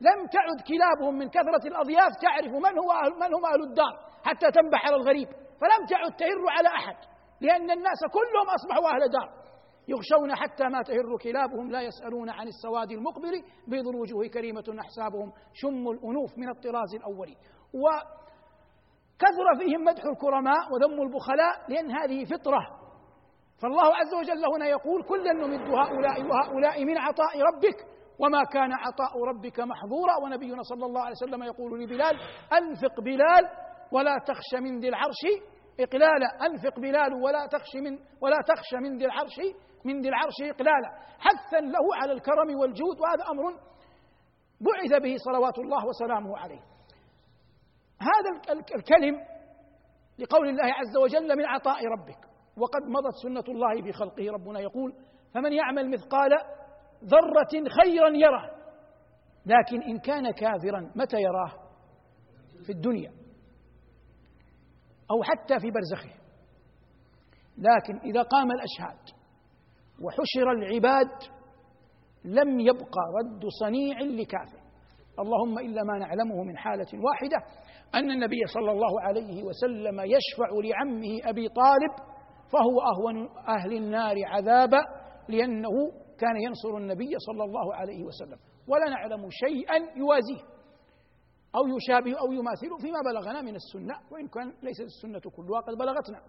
لم 0.00 0.26
تعد 0.26 0.60
كلابهم 0.68 1.18
من 1.18 1.28
كثرة 1.28 1.66
الأضياف 1.66 2.12
تعرف 2.22 2.52
من 2.52 2.78
هو 2.78 2.92
من 3.20 3.34
هم 3.34 3.44
أهل 3.46 3.62
الدار 3.62 3.94
حتى 4.24 4.50
تنبح 4.50 4.86
على 4.86 4.96
الغريب. 4.96 5.28
فلم 5.28 5.86
تعد 5.88 6.16
تهر 6.16 6.48
على 6.48 6.68
أحد. 6.68 7.15
لأن 7.40 7.70
الناس 7.70 8.00
كلهم 8.12 8.48
أصبحوا 8.54 8.88
أهل 8.94 9.08
دار. 9.10 9.46
يغشون 9.88 10.34
حتى 10.34 10.64
ما 10.64 10.82
تهر 10.82 11.16
كلابهم 11.22 11.70
لا 11.70 11.80
يسألون 11.82 12.30
عن 12.30 12.48
السواد 12.48 12.90
المقبل. 12.90 13.42
بيض 13.66 13.88
الوجوه 13.88 14.26
كريمة 14.26 14.64
أحسابهم 14.80 15.32
شم 15.52 15.88
الأنوف 15.88 16.38
من 16.38 16.48
الطراز 16.48 16.94
الأول. 16.94 17.28
وكثر 17.74 19.46
فيهم 19.58 19.84
مدح 19.84 20.04
الكرماء 20.04 20.72
وذم 20.72 21.02
البخلاء 21.02 21.54
لأن 21.68 21.90
هذه 21.90 22.24
فطرة. 22.24 22.60
فالله 23.62 23.96
عز 23.96 24.14
وجل 24.14 24.44
هنا 24.54 24.66
يقول 24.66 25.02
كلا 25.02 25.32
نمد 25.32 25.60
هؤلاء 25.60 26.22
وهؤلاء 26.22 26.84
من 26.84 26.98
عطاء 26.98 27.40
ربك 27.40 27.78
وما 28.18 28.44
كان 28.44 28.72
عطاء 28.72 29.24
ربك 29.28 29.60
محظورا. 29.60 30.16
ونبينا 30.24 30.62
صلى 30.62 30.86
الله 30.86 31.00
عليه 31.00 31.16
وسلم 31.22 31.42
يقول 31.42 31.82
لبلال 31.82 32.16
أنفق 32.52 33.00
بلال 33.00 33.44
ولا 33.92 34.16
تخش 34.26 34.54
من 34.62 34.80
ذي 34.80 34.88
العرش 34.88 35.22
إقلالا 35.80 36.46
أنفق 36.46 36.80
بلال 36.80 37.14
ولا 37.14 37.46
تخش 37.46 37.76
من 37.76 37.98
ولا 38.20 38.36
تخش 38.48 38.74
من 38.82 38.98
ذي 38.98 39.04
العرش 39.04 39.40
من 39.84 40.00
ذي 40.00 40.08
العرش 40.08 40.34
إقلالا 40.42 40.90
حثا 41.18 41.60
له 41.60 41.96
على 42.02 42.12
الكرم 42.12 42.58
والجود 42.60 43.00
وهذا 43.00 43.24
أمر 43.30 43.60
بعث 44.60 45.02
به 45.02 45.16
صلوات 45.18 45.58
الله 45.58 45.86
وسلامه 45.86 46.38
عليه. 46.38 46.60
هذا 48.00 48.52
الكلم 48.76 49.20
لقول 50.18 50.48
الله 50.48 50.64
عز 50.64 50.96
وجل 50.96 51.36
من 51.36 51.44
عطاء 51.44 51.84
ربك. 51.86 52.26
وقد 52.56 52.82
مضت 52.82 53.14
سنة 53.22 53.44
الله 53.48 53.82
في 53.82 53.92
خلقه 53.92 54.30
ربنا 54.30 54.60
يقول 54.60 54.94
فمن 55.34 55.52
يعمل 55.52 55.90
مثقال 55.90 56.30
ذرة 57.04 57.68
خيرا 57.82 58.08
يره 58.08 58.50
لكن 59.46 59.82
إن 59.82 59.98
كان 59.98 60.30
كافرا 60.30 60.92
متى 60.96 61.16
يراه 61.16 61.52
في 62.66 62.72
الدنيا؟ 62.72 63.12
أو 65.10 65.22
حتى 65.22 65.60
في 65.60 65.70
برزخه. 65.70 66.16
لكن 67.58 67.98
إذا 68.10 68.22
قام 68.22 68.48
الأشهاد 68.50 68.98
وحشر 70.04 70.52
العباد 70.52 71.10
لم 72.24 72.60
يبقى 72.60 73.02
رد 73.22 73.42
صنيع 73.60 74.00
لكافر. 74.00 74.66
اللهم 75.18 75.58
إلا 75.58 75.82
ما 75.82 75.98
نعلمه 75.98 76.42
من 76.44 76.56
حالة 76.58 76.86
واحدة 77.04 77.36
أن 77.94 78.10
النبي 78.10 78.46
صلى 78.46 78.72
الله 78.72 79.00
عليه 79.00 79.42
وسلم 79.44 80.00
يشفع 80.00 80.48
لعمه 80.64 81.30
أبي 81.30 81.48
طالب 81.48 81.92
فهو 82.52 82.80
أهون 82.80 83.28
أهل 83.48 83.72
النار 83.76 84.16
عذابا 84.24 84.78
لأنه 85.28 85.70
كان 86.18 86.36
ينصر 86.36 86.76
النبي 86.76 87.14
صلى 87.18 87.44
الله 87.44 87.74
عليه 87.74 88.04
وسلم. 88.04 88.38
ولا 88.68 88.90
نعلم 88.90 89.28
شيئا 89.30 89.76
يوازيه. 89.96 90.55
أو 91.56 91.76
يشابه 91.76 92.20
أو 92.20 92.32
يماثله 92.32 92.76
فيما 92.76 93.00
بلغنا 93.00 93.42
من 93.42 93.54
السنة 93.54 93.94
وإن 94.10 94.28
كان 94.28 94.52
ليست 94.62 94.80
السنة 94.80 95.20
كلها 95.36 95.60
قد 95.60 95.74
بلغتنا. 95.74 96.20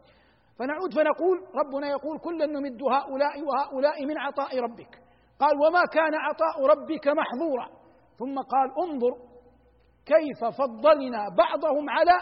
فنعود 0.59 0.93
فنقول 0.93 1.37
ربنا 1.55 1.87
يقول 1.89 2.19
كلا 2.19 2.45
نمد 2.45 2.83
هؤلاء 2.83 3.41
وهؤلاء 3.41 4.05
من 4.05 4.17
عطاء 4.17 4.59
ربك. 4.59 5.01
قال 5.39 5.55
وما 5.67 5.83
كان 5.85 6.15
عطاء 6.15 6.65
ربك 6.65 7.07
محظورا. 7.07 7.69
ثم 8.17 8.39
قال 8.39 8.69
انظر 8.83 9.17
كيف 10.05 10.45
فضلنا 10.57 11.29
بعضهم 11.37 11.89
على 11.89 12.17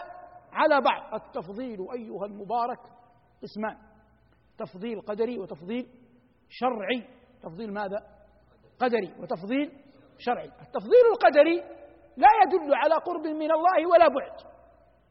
على 0.52 0.80
بعض. 0.80 1.14
التفضيل 1.14 1.78
أيها 1.92 2.26
المبارك 2.26 2.80
قسمان 3.42 3.76
تفضيل 4.58 5.00
قدري 5.00 5.38
وتفضيل 5.38 5.86
شرعي. 6.48 7.08
تفضيل 7.42 7.72
ماذا؟ 7.72 7.98
قدري 8.78 9.14
وتفضيل 9.20 9.72
شرعي. 10.18 10.46
التفضيل 10.46 11.04
القدري 11.12 11.62
لا 12.16 12.28
يدل 12.42 12.74
على 12.74 12.94
قرب 12.94 13.26
من 13.26 13.50
الله 13.52 13.86
ولا 13.90 14.08
بعد. 14.08 14.56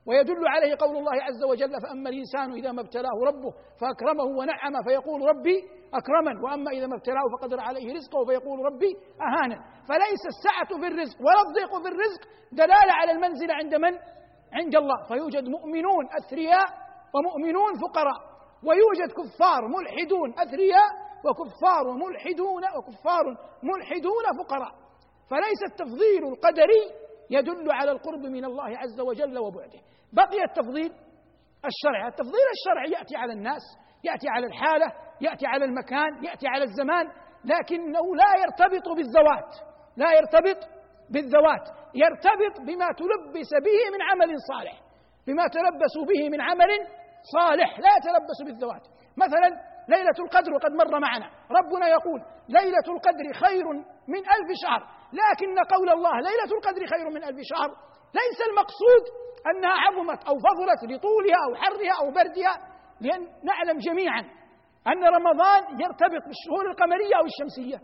ويدل 0.08 0.48
عليه 0.48 0.76
قول 0.80 0.98
الله 0.98 1.24
عز 1.24 1.44
وجل 1.44 1.74
فأما 1.84 2.10
الإنسان 2.10 2.52
إذا 2.52 2.72
ما 2.72 2.82
ابتلاه 2.82 3.18
ربه 3.26 3.52
فأكرمه 3.82 4.24
ونعمه 4.24 4.82
فيقول 4.88 5.22
ربي 5.22 5.58
أكرمن 5.94 6.44
وأما 6.44 6.72
إذا 6.72 6.88
ما 6.88 6.96
ابتلاه 6.96 7.24
فقدر 7.38 7.60
عليه 7.60 7.94
رزقه 7.94 8.26
فيقول 8.26 8.60
ربي 8.60 8.92
أهانا 9.26 9.56
فليس 9.90 10.24
السعة 10.34 10.80
في 10.82 10.88
الرزق 10.88 11.18
ولا 11.26 11.42
الضيق 11.48 11.82
في 11.84 11.88
الرزق 11.94 12.22
دلالة 12.52 12.94
على 13.00 13.12
المنزلة 13.12 13.54
عند 13.54 13.76
من؟ 13.76 13.94
عند 14.54 14.76
الله. 14.76 15.04
فيوجد 15.08 15.50
مؤمنون 15.50 16.04
أثرياء 16.20 16.68
ومؤمنون 17.16 17.72
فقراء 17.84 18.20
ويوجد 18.68 19.12
كفار 19.20 19.62
ملحدون 19.68 20.30
أثرياء 20.40 20.90
وكفار 21.26 21.86
ملحدون 21.92 22.64
وكفار 22.78 23.26
ملحدون 23.64 24.26
فقراء. 24.40 24.85
فليس 25.29 25.62
التفضيل 25.72 26.24
القدري 26.34 26.84
يدل 27.29 27.72
على 27.72 27.91
القرب 27.91 28.20
من 28.20 28.46
الله 28.46 28.77
عز 28.77 29.00
وجل 29.00 29.38
وبعده. 29.38 29.79
بقي 30.13 30.44
التفضيل 30.50 30.91
الشرعي. 31.72 32.08
التفضيل 32.08 32.48
الشرعي 32.58 32.91
يأتي 32.91 33.15
على 33.15 33.34
الناس 33.34 33.62
يأتي 34.03 34.27
على 34.29 34.46
الحالة 34.48 34.86
يأتي 35.22 35.48
على 35.48 35.65
المكان 35.65 36.24
يأتي 36.24 36.48
على 36.48 36.63
الزمان 36.63 37.05
لكنه 37.46 38.15
لا 38.15 38.32
يرتبط 38.44 38.88
بالذوات 38.98 39.51
لا 39.98 40.12
يرتبط 40.13 40.60
بالذوات 41.10 41.65
يرتبط 41.96 42.55
بما 42.67 42.88
تلبس 43.01 43.51
به 43.65 43.79
من 43.94 44.01
عمل 44.10 44.36
صالح 44.51 44.82
بما 45.27 45.48
تلبس 45.48 45.96
به 46.10 46.29
من 46.29 46.41
عمل 46.41 46.72
صالح 47.34 47.79
لا 47.79 47.89
يتلبس 47.98 48.39
بالذوات. 48.46 48.82
مثلا 49.17 49.50
ليلة 49.89 50.18
القدر 50.20 50.54
وقد 50.54 50.72
مر 50.72 51.00
معنا. 51.00 51.30
ربنا 51.51 51.88
يقول 51.88 52.22
ليلة 52.50 52.88
القدر 52.88 53.48
خير 53.48 53.65
من 54.08 54.20
ألف 54.20 54.50
شهر. 54.63 54.82
لكن 55.13 55.75
قول 55.75 55.89
الله 55.89 56.15
ليلة 56.20 56.51
القدر 56.58 56.86
خير 56.86 57.10
من 57.10 57.24
ألف 57.24 57.39
شهر 57.44 57.70
ليس 58.20 58.39
المقصود 58.50 59.04
أنها 59.50 59.75
عظمت 59.86 60.24
أو 60.30 60.36
فضلت 60.48 60.82
لطولها 60.92 61.38
أو 61.48 61.56
حرها 61.56 61.94
أو 62.01 62.12
بردها 62.12 62.54
لأن 63.01 63.22
نعلم 63.44 63.77
جميعا 63.77 64.22
أن 64.88 65.04
رمضان 65.04 65.63
يرتبط 65.82 66.24
بالشهور 66.27 66.72
القمرية 66.72 67.15
أو 67.15 67.25
الشمسية. 67.25 67.77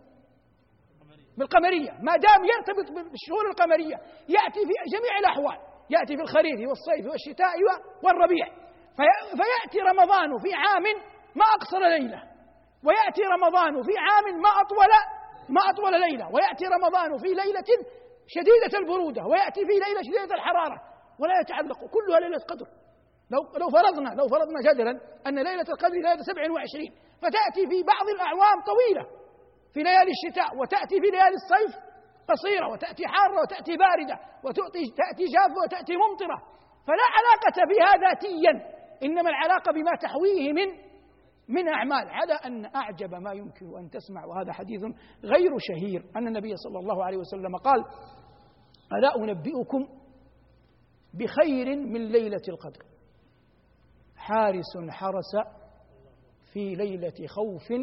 بالقمرية. 1.38 1.92
ما 1.92 2.18
دام 2.18 2.42
يرتبط 2.54 2.88
بالشهور 3.12 3.46
القمرية 3.50 3.96
يأتي 4.36 4.62
في 4.68 4.74
جميع 4.96 5.14
الأحوال. 5.20 5.58
يأتي 5.90 6.16
في 6.18 6.22
الخريف 6.22 6.60
والصيف 6.70 7.12
والشتاء 7.12 7.54
والربيع. 8.04 8.46
فيأتي 9.40 9.80
رمضان 9.80 10.30
في 10.44 10.54
عام 10.54 10.84
ما 11.36 11.46
أقصر 11.58 11.80
ليلة. 11.80 12.24
ويأتي 12.86 13.22
رمضان 13.36 13.84
في 13.84 13.94
عام 14.06 14.42
ما 14.42 14.50
أطول 14.62 14.92
ما 15.50 15.62
أطول 15.70 15.94
ليلة. 16.02 16.26
ويأتي 16.34 16.66
رمضان 16.66 17.18
في 17.18 17.28
ليلة 17.28 17.70
شديدة 18.28 18.74
البرودة. 18.80 19.24
ويأتي 19.26 19.62
في 19.68 19.74
ليلة 19.86 20.02
شديدة 20.08 20.36
الحرارة. 20.36 20.82
ولا 21.20 21.34
يتعلق. 21.42 21.80
كلها 21.96 22.20
ليلة 22.20 22.38
قدر. 22.52 22.68
لو 23.34 23.42
لو 23.62 23.70
فرضنا 23.70 24.10
لو 24.20 24.28
فرضنا 24.28 24.60
جدلا 24.68 24.92
أن 25.28 25.36
ليلة 25.36 25.68
القدر 25.74 25.96
ليلة 25.96 26.22
27 26.22 26.90
فتأتي 27.22 27.64
في 27.70 27.84
بعض 27.84 28.08
الأعوام 28.16 28.58
طويلة. 28.72 29.06
في 29.74 29.80
ليالي 29.84 30.12
الشتاء. 30.18 30.58
وتأتي 30.58 30.96
في 31.02 31.08
ليالي 31.16 31.36
الصيف 31.42 31.74
قصيرة. 32.30 32.68
وتأتي 32.72 33.08
حارة. 33.08 33.42
وتأتي 33.42 33.78
باردة. 33.78 34.18
وتأتي 34.46 34.84
تأتي 35.02 35.26
جافة. 35.36 35.60
وتأتي 35.66 35.94
ممطرة. 36.04 36.38
فلا 36.88 37.08
علاقة 37.18 37.58
بها 37.72 37.92
ذاتيا 38.04 38.54
إنما 39.04 39.30
العلاقة 39.30 39.72
بما 39.72 39.92
تحويه 40.02 40.54
من 40.54 40.91
من 41.48 41.68
أعمال 41.68 42.10
على 42.10 42.34
أن 42.34 42.66
أعجب 42.76 43.16
ما 43.16 43.34
يمكن 43.34 43.78
أن 43.78 43.90
تسمع 43.90 44.26
وهذا 44.26 44.52
حديث 44.52 44.82
غير 45.24 45.52
شهير. 45.60 46.06
أن 46.16 46.28
النبي 46.28 46.56
صلى 46.56 46.80
الله 46.80 47.06
عليه 47.06 47.18
وسلم 47.18 47.56
قال 47.56 47.86
ألا 48.94 49.16
أنبئكم 49.16 49.88
بخير 51.14 51.76
من 51.76 52.08
ليلة 52.08 52.42
القدر. 52.50 52.86
حارس 54.16 54.78
حرس 54.90 55.36
في 56.54 56.76
ليلة 56.76 57.28
خوف 57.28 57.74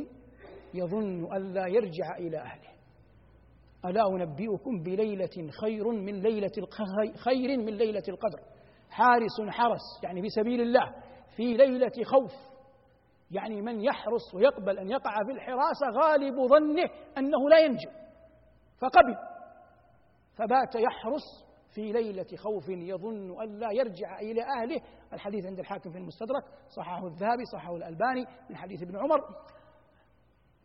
يظن 0.75 1.35
أن 1.37 1.53
لا 1.53 1.67
يرجع 1.67 2.17
إلى 2.19 2.39
أهله. 2.39 2.69
ألا 3.85 4.09
أنبئكم 4.09 4.83
بليلة 4.83 5.51
خير 5.61 5.89
من 5.89 6.23
ليلة 6.23 6.53
خير 7.17 7.59
من 7.59 7.77
ليلة 7.77 8.03
القدر. 8.09 8.41
حارس 8.91 9.41
حرس 9.49 10.03
يعني 10.03 10.23
في 10.23 10.29
سبيل 10.29 10.61
الله 10.61 10.95
في 11.37 11.57
ليلة 11.57 11.93
خوف 12.05 12.48
يعني 13.31 13.63
من 13.63 13.81
يحرص 13.81 14.35
ويقبل 14.35 14.79
أن 14.79 14.91
يقع 14.91 15.25
في 15.25 15.33
الحراسة 15.33 15.87
غالب 16.03 16.35
ظنه 16.47 16.91
أنه 17.19 17.49
لا 17.51 17.59
ينجو 17.59 17.91
فقبل 18.81 19.17
فبات 20.37 20.75
يحرس 20.75 21.49
في 21.75 21.93
ليلة 21.93 22.27
خوف 22.37 22.69
يظن 22.69 23.43
أن 23.43 23.59
لا 23.59 23.73
يرجع 23.73 24.19
إلى 24.19 24.43
أهله. 24.43 24.81
الحديث 25.13 25.47
عند 25.47 25.59
الحاكم 25.59 25.91
في 25.91 25.99
المستدرك 25.99 26.45
صححه 26.77 27.07
الذهبي 27.07 27.45
صححه 27.53 27.77
الألباني 27.77 28.25
من 28.51 28.57
حديث 28.57 28.83
ابن 28.83 28.97
عمر. 28.97 29.21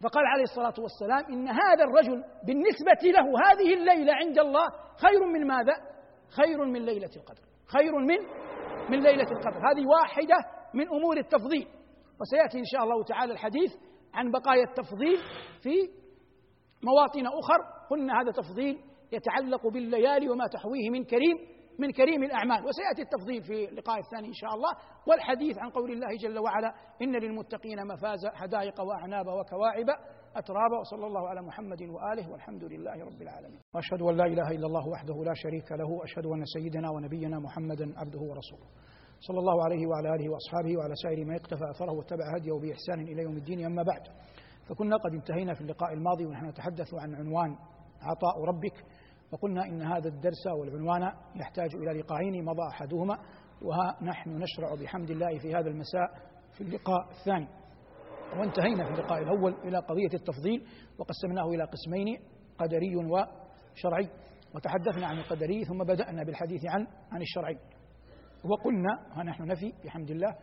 فقال 0.03 0.25
عليه 0.25 0.43
الصلاة 0.43 0.73
والسلام 0.79 1.33
إن 1.33 1.47
هذا 1.47 1.83
الرجل 1.83 2.23
بالنسبة 2.47 3.11
له 3.11 3.51
هذه 3.51 3.73
الليلة 3.73 4.13
عند 4.13 4.39
الله 4.39 4.67
خير 4.97 5.25
من 5.33 5.47
ماذا؟ 5.47 5.73
خير 6.29 6.65
من 6.65 6.85
ليلة 6.85 7.11
القدر. 7.15 7.41
خير 7.65 7.91
من 7.99 8.17
من 8.89 9.03
ليلة 9.03 9.31
القدر. 9.31 9.57
هذه 9.57 9.87
واحدة 9.87 10.35
من 10.73 10.87
أمور 10.87 11.17
التفضيل. 11.17 11.67
وسيأتي 12.21 12.59
إن 12.59 12.65
شاء 12.65 12.83
الله 12.83 13.03
تعالى 13.03 13.33
الحديث 13.33 13.71
عن 14.13 14.31
بقايا 14.31 14.63
التفضيل 14.63 15.17
في 15.61 15.75
مواطن 16.83 17.25
أخر. 17.25 17.87
قلنا 17.89 18.21
هذا 18.21 18.31
تفضيل 18.31 18.79
يتعلق 19.11 19.67
بالليالي 19.67 20.29
وما 20.29 20.47
تحويه 20.47 20.89
من 20.89 21.03
كريم 21.03 21.37
من 21.79 21.91
كريم 21.91 22.23
الأعمال. 22.23 22.65
وسيأتي 22.65 23.01
التفضيل 23.01 23.43
في 23.43 23.69
اللقاء 23.69 23.99
الثاني 23.99 24.27
إن 24.27 24.33
شاء 24.33 24.53
الله. 24.53 24.71
والحديث 25.07 25.57
عن 25.57 25.69
قول 25.69 25.91
الله 25.91 26.17
جل 26.21 26.39
وعلا 26.39 26.73
إن 27.01 27.15
للمتقين 27.15 27.87
مفازا 27.87 28.29
حدائق 28.33 28.81
وأعناب 28.81 29.27
وكواعب 29.27 29.89
أترابا. 30.35 30.79
وصلى 30.79 31.07
الله 31.07 31.29
على 31.29 31.41
محمد 31.41 31.81
وآله 31.81 32.31
والحمد 32.31 32.63
لله 32.63 33.05
رب 33.05 33.21
العالمين. 33.21 33.59
وأشهد 33.75 34.01
أن 34.01 34.17
لا 34.17 34.25
إله 34.25 34.51
إلا 34.51 34.67
الله 34.67 34.87
وحده 34.89 35.23
لا 35.23 35.33
شريك 35.33 35.71
له. 35.71 35.89
وأشهد 35.99 36.25
أن 36.25 36.45
سيدنا 36.45 36.89
ونبينا 36.89 37.39
محمدا 37.39 37.99
عبده 37.99 38.19
ورسوله. 38.19 38.67
صلى 39.27 39.39
الله 39.39 39.63
عليه 39.63 39.87
وعلى 39.87 40.15
آله 40.15 40.29
وأصحابه 40.29 40.77
وعلى 40.77 40.93
سائر 41.03 41.25
من 41.25 41.35
اقتفى 41.35 41.63
أثره 41.69 41.91
واتبع 41.91 42.35
هديه 42.35 42.53
بإحسان 42.53 42.99
إلى 42.99 43.23
يوم 43.23 43.37
الدين 43.37 43.65
أما 43.65 43.83
بعد 43.83 44.01
فكنا 44.69 44.97
قد 44.97 45.13
انتهينا 45.13 45.53
في 45.53 45.61
اللقاء 45.61 45.93
الماضي 45.93 46.25
ونحن 46.25 46.45
نتحدث 46.45 46.93
عن 46.93 47.15
عنوان 47.15 47.55
عطاء 48.01 48.43
ربك 48.43 48.85
وقلنا 49.31 49.65
إن 49.65 49.81
هذا 49.81 50.07
الدرس 50.07 50.47
والعنوان 50.59 51.11
يحتاج 51.35 51.75
إلى 51.75 51.99
لقاءين 51.99 52.45
مضى 52.45 52.67
أحدهما 52.71 53.17
وها 53.61 53.97
نحن 54.01 54.29
نشرع 54.29 54.75
بحمد 54.75 55.09
الله 55.09 55.39
في 55.39 55.55
هذا 55.55 55.69
المساء 55.69 56.07
في 56.53 56.61
اللقاء 56.61 57.09
الثاني. 57.09 57.47
وانتهينا 58.39 58.85
في 58.85 58.91
اللقاء 58.91 59.23
الأول 59.23 59.53
إلى 59.53 59.77
قضية 59.77 60.13
التفضيل 60.13 60.65
وقسمناه 60.99 61.47
إلى 61.47 61.63
قسمين 61.63 62.19
قدري 62.57 62.95
وشرعي. 62.95 64.09
وتحدثنا 64.55 65.07
عن 65.07 65.17
القدري 65.17 65.65
ثم 65.65 65.83
بدأنا 65.83 66.23
بالحديث 66.23 66.65
عن 66.65 66.87
عن 67.11 67.21
الشرعي. 67.21 67.57
وقلنا 68.43 68.89
ها 69.11 69.23
نحن 69.23 69.43
نفي 69.43 69.73
بحمد 69.85 70.11
الله 70.11 70.35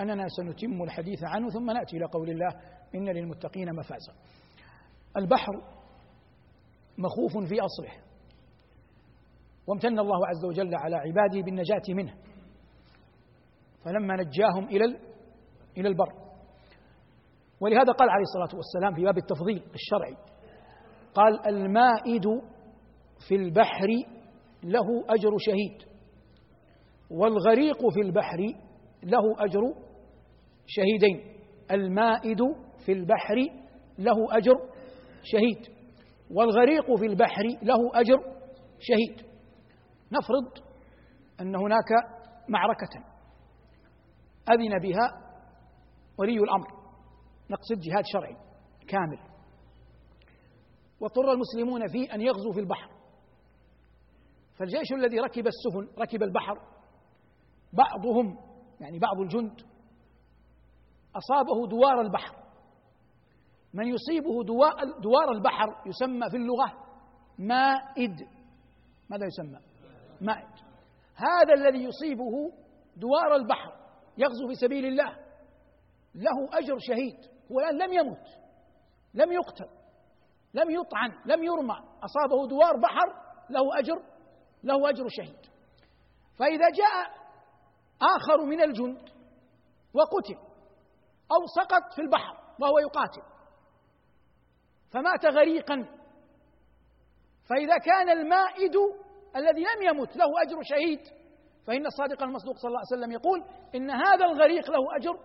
أننا 0.00 0.24
سنتم 0.28 0.82
الحديث 0.82 1.18
عنه 1.24 1.48
ثم 1.48 1.70
نأتي 1.70 1.96
إلى 1.96 2.04
قول 2.04 2.30
الله 2.30 2.48
إن 2.94 3.08
للمتقين 3.08 3.74
مفازا. 3.74 4.12
البحر 5.16 5.52
مخوف 6.98 7.48
في 7.48 7.60
أصله. 7.60 8.02
وامتن 9.66 9.98
الله 9.98 10.26
عز 10.26 10.44
وجل 10.44 10.74
على 10.74 10.96
عباده 10.96 11.40
بالنجاة 11.40 11.82
منه. 11.88 12.14
فلما 13.84 14.16
نجاهم 14.16 14.64
إلى 14.64 14.84
إلى 15.76 15.88
البر. 15.88 16.12
ولهذا 17.60 17.92
قال 17.92 18.10
عليه 18.10 18.22
الصلاة 18.22 18.56
والسلام 18.56 18.94
في 18.94 19.04
باب 19.04 19.18
التفضيل 19.18 19.62
الشرعي 19.74 20.16
قال 21.14 21.48
المائد 21.48 22.24
في 23.28 23.34
البحر 23.34 23.88
له 24.62 25.04
أجر 25.08 25.30
شهيد. 25.38 25.85
والغريق 27.10 27.88
في 27.88 28.00
البحر 28.00 28.38
له 29.02 29.44
أجر 29.44 29.60
شهيدين. 30.66 31.36
المائد 31.70 32.38
في 32.86 32.92
البحر 32.92 33.34
له 33.98 34.36
أجر 34.36 34.54
شهيد. 35.22 35.76
والغريق 36.30 36.94
في 36.96 37.06
البحر 37.06 37.42
له 37.62 38.00
أجر 38.00 38.18
شهيد. 38.80 39.26
نفرض 40.12 40.66
أن 41.40 41.56
هناك 41.56 41.90
معركة 42.48 43.04
أذن 44.50 44.78
بها 44.78 45.36
ولي 46.18 46.38
الأمر 46.38 46.66
نقصد 47.50 47.80
جهاد 47.80 48.04
شرعي 48.06 48.36
كامل. 48.88 49.18
واضطر 51.00 51.32
المسلمون 51.32 51.88
فيه 51.88 52.14
أن 52.14 52.20
يغزوا 52.20 52.52
في 52.52 52.60
البحر. 52.60 52.90
فالجيش 54.58 54.92
الذي 54.92 55.20
ركب 55.20 55.46
السفن 55.46 56.00
ركب 56.02 56.22
البحر 56.22 56.75
بعضهم 57.76 58.38
يعني 58.80 58.98
بعض 58.98 59.20
الجند 59.20 59.60
أصابه 61.16 61.66
دوار 61.66 62.00
البحر. 62.00 62.36
من 63.74 63.86
يصيبه 63.88 64.44
دوار 65.00 65.32
البحر 65.32 65.82
يسمى 65.86 66.30
في 66.30 66.36
اللغة 66.36 66.72
مائد. 67.38 68.16
ماذا 69.10 69.26
يسمى؟ 69.26 69.60
مائد. 70.20 70.48
هذا 71.14 71.54
الذي 71.54 71.84
يصيبه 71.84 72.52
دوار 72.96 73.34
البحر 73.34 73.72
يغزو 74.18 74.48
في 74.48 74.54
سبيل 74.54 74.86
الله. 74.86 75.16
له 76.14 76.58
أجر 76.58 76.78
شهيد. 76.78 77.16
هو 77.52 77.60
الآن 77.60 77.78
لم 77.78 77.92
يمت 77.92 78.26
لم 79.14 79.32
يقتل 79.32 79.68
لم 80.54 80.70
يطعن 80.70 81.12
لم 81.26 81.44
يرمى. 81.44 81.76
أصابه 82.02 82.48
دوار 82.48 82.76
بحر 82.76 83.26
له 83.50 83.78
أجر 83.78 84.02
له 84.64 84.90
أجر 84.90 85.04
شهيد. 85.08 85.46
فإذا 86.38 86.70
جاء 86.70 87.25
آخر 88.02 88.44
من 88.44 88.60
الجند 88.60 89.08
وقتل 89.94 90.38
أو 91.32 91.46
سقط 91.56 91.92
في 91.94 92.02
البحر 92.02 92.36
وهو 92.60 92.78
يقاتل. 92.78 93.22
فمات 94.92 95.26
غريقا. 95.26 95.88
فإذا 97.48 97.78
كان 97.78 98.10
المائد 98.10 98.76
الذي 99.36 99.60
لم 99.60 99.82
يمت 99.82 100.16
له 100.16 100.26
أجر 100.42 100.58
شهيد 100.62 101.00
فإن 101.66 101.86
الصادق 101.86 102.22
المصدوق 102.22 102.56
صلى 102.56 102.68
الله 102.68 102.80
عليه 102.80 102.96
وسلم 102.96 103.12
يقول 103.12 103.44
إن 103.74 103.90
هذا 103.90 104.24
الغريق 104.24 104.70
له 104.70 104.96
أجر 104.96 105.18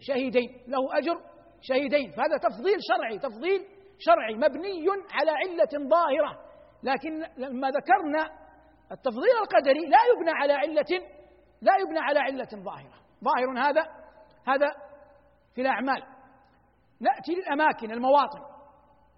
شهيدين 0.00 0.64
له 0.66 0.98
أجر 0.98 1.20
شهيدين. 1.60 2.10
فهذا 2.10 2.36
تفضيل 2.36 2.78
شرعي 2.80 3.18
تفضيل 3.18 3.66
شرعي 3.98 4.34
مبني 4.34 4.86
على 5.10 5.30
علة 5.30 5.88
ظاهرة. 5.88 6.44
لكن 6.82 7.24
لما 7.36 7.70
ذكرنا 7.70 8.48
التفضيل 8.92 9.36
القدري 9.42 9.86
لا 9.86 9.98
يبنى 10.14 10.30
على 10.30 10.52
علة 10.52 11.17
لا 11.60 11.72
يبنى 11.76 11.98
على 11.98 12.18
علة 12.18 12.48
ظاهرة. 12.64 12.98
ظاهر 13.24 13.68
هذا 13.68 13.82
هذا 14.46 14.72
في 15.54 15.60
الأعمال. 15.60 16.02
نأتي 17.00 17.34
للأماكن 17.34 17.90
المواطن. 17.90 18.40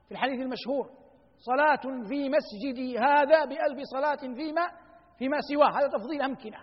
في 0.08 0.12
الحديث 0.12 0.40
المشهور 0.40 0.90
صلاة 1.38 2.06
في 2.08 2.28
مسجدي 2.28 2.98
هذا 2.98 3.44
بألف 3.44 3.78
صلاة 3.92 4.34
فيما 4.34 4.66
فيما 5.18 5.38
سواه. 5.52 5.78
هذا 5.78 5.88
تفضيل 5.88 6.22
أمكنة. 6.22 6.58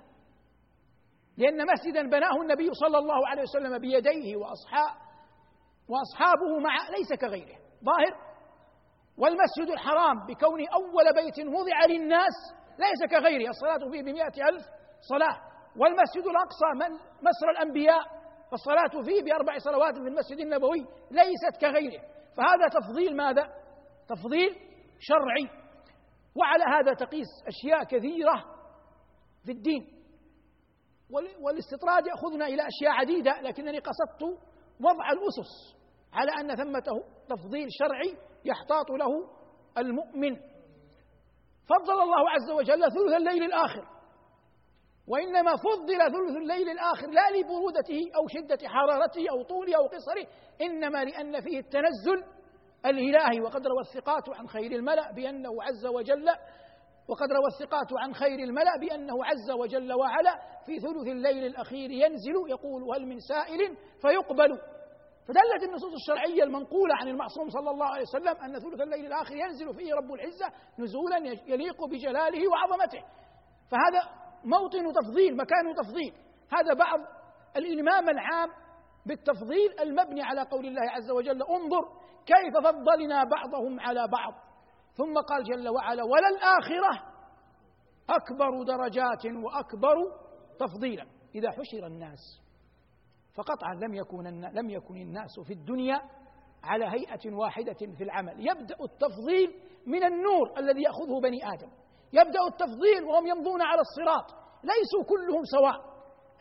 لأن 1.38 1.66
مسجدا 1.74 2.10
بناه 2.10 2.42
النبي 2.42 2.70
صلى 2.74 2.98
الله 2.98 3.28
عليه 3.28 3.42
وسلم 3.42 3.78
بيديه 3.78 4.36
وأصحاب 4.36 4.98
وأصحابه 5.90 6.60
مع 6.60 6.90
ليس 6.98 7.20
كغيره. 7.22 7.58
ظاهر؟ 7.84 8.28
والمسجد 9.18 9.70
الحرام 9.72 10.26
بكونه 10.28 10.66
أول 10.74 11.14
بيت 11.16 11.48
وضع 11.48 11.86
للناس 11.90 12.36
ليس 12.80 13.12
كغيره. 13.12 13.50
الصلاة 13.50 13.92
فيه 13.92 14.04
بمئة 14.04 14.50
ألف 14.50 14.64
صلاة. 15.02 15.47
والمسجد 15.80 16.28
الأقصى 16.28 16.70
من 16.76 16.96
مسر 17.22 17.50
الأنبياء 17.52 18.02
فالصلاة 18.52 19.04
فيه 19.04 19.24
بأربع 19.24 19.58
صلوات 19.58 19.94
في 19.94 20.08
المسجد 20.08 20.40
النبوي 20.40 20.86
ليست 21.12 21.62
كغيره. 21.62 22.02
فهذا 22.38 22.68
تفضيل 22.80 23.16
ماذا؟ 23.16 23.44
تفضيل 24.08 24.56
شرعي. 25.00 25.50
وعلى 26.36 26.64
هذا 26.64 26.94
تقيس 26.94 27.28
أشياء 27.48 27.84
كثيرة 27.84 28.46
في 29.46 29.52
الدين. 29.52 29.98
والاستطراد 31.42 32.08
يأخذنا 32.08 32.46
إلى 32.46 32.68
أشياء 32.68 32.92
عديدة 32.92 33.42
لكنني 33.42 33.80
قصدت 33.80 34.24
وضع 34.80 35.12
الأسس 35.12 35.78
على 36.14 36.32
أن 36.32 36.56
ثمة 36.56 37.04
تفضيل 37.30 37.68
شرعي 37.70 38.18
يحتاط 38.46 38.90
له 38.90 39.30
المؤمن. 39.78 40.36
فضل 41.70 42.02
الله 42.02 42.30
عز 42.30 42.52
وجل 42.52 42.82
ثلث 42.82 43.16
الليل 43.18 43.44
الآخر. 43.44 43.97
وإنما 45.08 45.56
فضل 45.56 45.98
ثلث 45.98 46.38
الليل 46.38 46.70
الآخر 46.70 47.08
لا 47.08 47.30
لبرودته 47.38 48.12
أو 48.16 48.28
شدة 48.28 48.68
حرارته 48.68 49.26
أو 49.32 49.44
طوله 49.44 49.78
أو 49.78 49.88
قصره 49.88 50.28
إنما 50.62 51.04
لأن 51.04 51.42
فيه 51.42 51.60
التنزل 51.60 52.24
الإلهي. 52.86 53.42
وقد 53.42 53.68
روى 53.68 53.80
الثقات 53.80 54.30
عن 54.30 54.48
خير 54.48 54.72
الملأ 54.72 55.12
بأنه 55.12 55.64
عز 55.64 55.86
وجل 55.86 56.30
وقد 57.08 57.32
روى 57.32 57.48
الثقات 57.48 57.88
عن 58.00 58.14
خير 58.14 58.40
الملأ 58.40 58.78
بأنه 58.78 59.26
عز 59.26 59.52
وجل 59.52 59.94
وعلا. 59.94 60.36
في 60.66 60.80
ثلث 60.80 61.08
الليل 61.08 61.46
الأخير 61.46 61.92
ينزل 61.92 62.36
يقول 62.50 62.96
هل 62.96 63.06
من 63.06 63.20
سائل؟ 63.20 63.78
فيقبل. 64.02 64.60
فدلت 65.28 65.64
النصوص 65.64 65.94
الشرعية 65.94 66.44
المنقولة 66.44 66.96
عن 66.96 67.08
المعصوم 67.08 67.50
صلى 67.50 67.70
الله 67.72 67.86
عليه 67.86 68.02
وسلم 68.02 68.36
أن 68.44 68.60
ثلث 68.60 68.82
الليل 68.82 69.06
الآخر 69.06 69.36
ينزل 69.36 69.74
فيه 69.74 69.94
رب 69.94 70.14
العزة 70.14 70.46
نزولا 70.80 71.18
يليق 71.48 71.86
بجلاله 71.86 72.48
وعظمته. 72.52 73.04
فهذا 73.72 74.27
موطن 74.44 74.94
تفضيل 74.94 75.38
مكان 75.38 75.76
تفضيل. 75.76 76.14
هذا 76.52 76.74
بعض 76.74 77.00
الإلمام 77.56 78.10
العام 78.10 78.50
بالتفضيل 79.06 79.80
المبني 79.80 80.22
على 80.22 80.42
قول 80.42 80.66
الله 80.66 80.92
عز 80.92 81.12
وجل 81.12 81.44
انظر 81.44 81.84
كيف 82.26 82.58
فضلنا 82.64 83.24
بعضهم 83.24 83.80
على 83.80 84.08
بعض. 84.08 84.34
ثم 84.94 85.14
قال 85.14 85.44
جل 85.44 85.70
وعلا 85.70 86.04
وللآخرة 86.04 87.18
أكبر 88.10 88.64
درجات 88.64 89.26
وأكبر 89.26 89.96
تفضيلا. 90.60 91.06
إذا 91.36 91.52
حشر 91.52 91.88
الناس 91.88 92.42
فقطعا 93.36 93.74
لم 93.76 93.94
يكن 93.94 94.24
لم 94.54 94.70
يكن 94.70 94.98
الناس 94.98 95.40
في 95.48 95.54
الدنيا 95.54 96.02
على 96.64 96.86
هيئة 96.86 97.34
واحدة 97.34 97.96
في 97.98 98.04
العمل. 98.04 98.48
يبدأ 98.50 98.76
التفضيل 98.84 99.54
من 99.86 100.04
النور 100.04 100.60
الذي 100.60 100.82
يأخذه 100.82 101.20
بني 101.24 101.38
آدم. 101.54 101.70
يبدأ 102.14 102.40
التفضيل 102.48 103.04
وهم 103.04 103.28
يمضون 103.28 103.62
على 103.62 103.82
الصراط. 103.82 104.26
ليسوا 104.64 105.04
كلهم 105.10 105.44
سواء. 105.44 105.88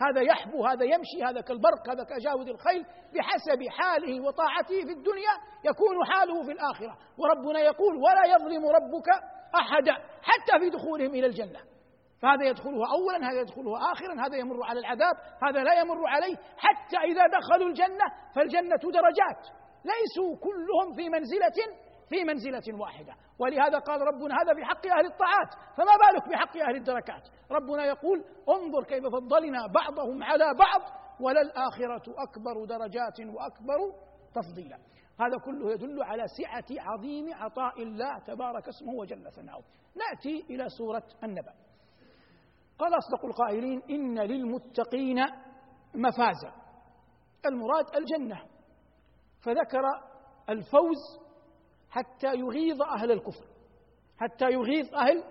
هذا 0.00 0.20
يحبو 0.20 0.66
هذا 0.66 0.84
يمشي 0.84 1.24
هذا 1.24 1.40
كالبرق 1.40 1.88
هذا 1.90 2.04
كجاود 2.04 2.48
الخيل. 2.48 2.86
بحسب 3.14 3.68
حاله 3.68 4.20
وطاعته 4.20 4.80
في 4.86 4.92
الدنيا 4.92 5.34
يكون 5.64 6.04
حاله 6.04 6.42
في 6.42 6.52
الآخرة. 6.52 6.96
وربنا 7.18 7.60
يقول 7.60 7.96
ولا 7.96 8.34
يظلم 8.34 8.66
ربك 8.66 9.08
أحدا 9.54 9.92
حتى 10.22 10.58
في 10.60 10.70
دخولهم 10.70 11.10
إلى 11.10 11.26
الجنة. 11.26 11.60
فهذا 12.22 12.44
يدخله 12.44 12.90
أولا 12.92 13.30
هذا 13.30 13.40
يدخله 13.40 13.92
آخرا 13.92 14.26
هذا 14.26 14.36
يمر 14.36 14.64
على 14.64 14.80
العذاب 14.80 15.16
هذا 15.42 15.62
لا 15.62 15.80
يمر 15.80 16.08
عليه 16.08 16.36
حتى 16.36 16.96
إذا 16.96 17.26
دخلوا 17.38 17.68
الجنة 17.68 18.04
فالجنة 18.34 18.82
درجات. 18.92 19.42
ليسوا 19.84 20.36
كلهم 20.36 20.94
في 20.96 21.08
منزلة 21.08 21.58
في 22.08 22.24
منزلة 22.24 22.80
واحدة. 22.80 23.14
ولهذا 23.38 23.78
قال 23.78 24.00
ربنا 24.00 24.34
هذا 24.34 24.54
في 24.54 24.64
حق 24.64 24.86
أهل 24.86 25.06
الطاعات 25.06 25.54
فما 25.76 25.92
بالك 25.96 26.28
بحق 26.28 26.56
أهل 26.56 26.76
الدركات؟ 26.76 27.28
ربنا 27.50 27.84
يقول 27.84 28.24
انظر 28.48 28.84
كيف 28.84 29.06
فضلنا 29.06 29.66
بعضهم 29.66 30.22
على 30.22 30.44
بعض 30.58 30.80
وللآخرة 31.20 32.14
أكبر 32.22 32.64
درجات 32.64 33.20
وأكبر 33.20 33.78
تفضيلا. 34.34 34.78
هذا 35.20 35.38
كله 35.44 35.72
يدل 35.72 36.02
على 36.02 36.24
سعة 36.42 36.64
عظيم 36.70 37.34
عطاء 37.34 37.82
الله 37.82 38.18
تبارك 38.18 38.68
اسمه 38.68 38.92
وجل 38.92 39.32
ثناؤه. 39.32 39.64
نأتي 39.96 40.44
إلى 40.50 40.68
سورة 40.68 41.04
النبأ. 41.24 41.52
قال 42.78 42.98
أصدق 42.98 43.24
القائلين 43.24 43.82
إن 43.90 44.18
للمتقين 44.18 45.16
مفازا. 45.94 46.52
المراد 47.46 47.96
الجنة. 47.96 48.42
فذكر 49.40 49.82
الفوز 50.48 51.25
حتى 51.90 52.34
يغيظ 52.34 52.82
أهل 52.82 53.12
الكفر 53.12 53.44
حتى 54.18 54.44
يغيظ 54.44 54.94
أهل 54.94 55.24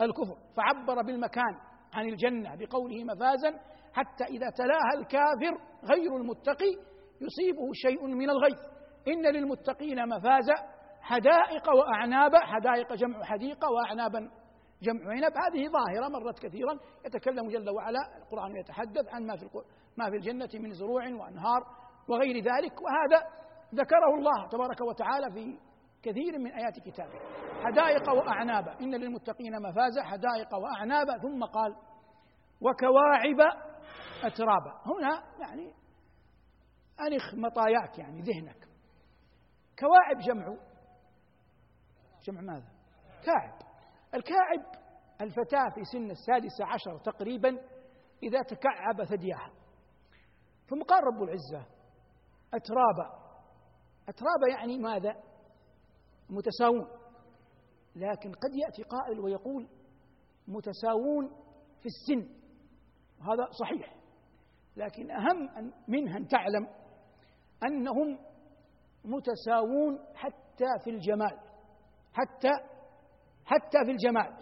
الكفر. 0.00 0.36
فعبر 0.56 1.02
بالمكان 1.02 1.58
عن 1.92 2.08
الجنة 2.08 2.56
بقوله 2.56 3.04
مفازا 3.04 3.60
حتى 3.92 4.24
إذا 4.24 4.50
تلاها 4.50 4.94
الكافر 4.94 5.58
غير 5.84 6.16
المتقي 6.16 6.72
يصيبه 7.20 7.72
شيء 7.72 8.06
من 8.06 8.30
الغيث 8.30 8.58
إن 9.08 9.26
للمتقين 9.26 10.08
مفازا 10.08 10.54
حدائق 11.00 11.74
وأعنابا 11.74 12.38
حدائق 12.38 12.92
جمع 12.92 13.24
حديقة 13.24 13.68
وأعنابا 13.70 14.30
جمع 14.82 15.10
عنب. 15.10 15.32
هذه 15.36 15.68
ظاهرة 15.68 16.08
مرت 16.08 16.38
كثيرا 16.38 16.78
يتكلم 17.06 17.48
جل 17.48 17.70
وعلا 17.70 18.00
القرآن 18.18 18.56
يتحدث 18.56 19.08
عن 19.08 19.26
ما 19.26 19.36
في 19.36 19.46
ما 19.96 20.10
في 20.10 20.16
الجنة 20.16 20.48
من 20.54 20.72
زروع 20.72 21.04
وأنهار 21.04 21.62
وغير 22.08 22.36
ذلك. 22.36 22.72
وهذا 22.82 23.26
ذكره 23.74 24.14
الله 24.14 24.48
تبارك 24.48 24.80
وتعالى 24.80 25.32
في 25.34 25.58
كثير 26.02 26.38
من 26.38 26.52
آيات 26.52 26.78
كتابه. 26.78 27.20
حدائق 27.64 28.10
وأعنابا 28.10 28.80
إن 28.80 28.94
للمتقين 28.94 29.62
مفازة 29.62 30.02
حدائق 30.02 30.54
وأعنابا 30.54 31.18
ثم 31.18 31.44
قال 31.44 31.76
وكواعب 32.60 33.40
أترابا. 34.24 34.80
هنا 34.86 35.22
يعني 35.40 35.74
أنخ 37.00 37.34
مطاياك 37.34 37.98
يعني 37.98 38.20
ذهنك. 38.20 38.68
كواعب 39.78 40.18
جمع. 40.18 40.56
جمع 42.24 42.40
ماذا؟ 42.40 42.68
كاعب. 43.24 43.58
الكاعب 44.14 44.82
الفتاة 45.20 45.68
في 45.74 45.84
سن 45.84 46.10
السادسة 46.10 46.64
عشر 46.66 46.98
تقريبا 46.98 47.48
إذا 48.22 48.42
تكعب 48.42 49.04
ثدياها 49.04 49.50
ثم 50.68 50.82
قال 50.82 51.04
رب 51.04 51.22
العزة 51.22 51.66
أترابا. 52.54 53.22
أترابا 54.08 54.48
يعني 54.58 54.78
ماذا؟ 54.78 55.31
متساوون. 56.30 56.88
لكن 57.96 58.32
قد 58.32 58.54
يأتي 58.54 58.82
قائل 58.82 59.20
ويقول 59.20 59.68
متساوون 60.48 61.28
في 61.80 61.86
السن. 61.86 62.28
وهذا 63.20 63.50
صحيح. 63.50 63.96
لكن 64.76 65.10
أهم 65.10 65.72
منها 65.88 66.16
أن 66.18 66.26
تعلم 66.26 66.68
أنهم 67.64 68.18
متساوون 69.04 69.98
حتى 70.14 70.84
في 70.84 70.90
الجمال. 70.90 71.38
حتى 72.12 72.50
حتى 73.44 73.78
في 73.84 73.90
الجمال. 73.90 74.36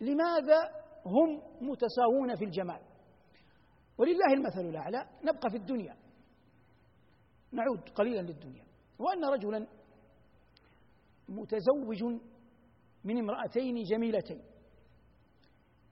لماذا 0.00 0.58
هم 1.06 1.42
متساوون 1.60 2.36
في 2.36 2.44
الجمال؟ 2.44 2.80
ولله 3.98 4.32
المثل 4.34 4.60
الأعلى 4.60 5.08
نبقى 5.24 5.50
في 5.50 5.56
الدنيا. 5.56 5.96
نعود 7.52 7.88
قليلا 7.88 8.20
للدنيا. 8.20 8.64
وأن 8.98 9.24
رجلا 9.24 9.66
متزوج 11.28 12.04
من 13.04 13.18
امرأتين 13.18 13.82
جميلتين 13.82 14.42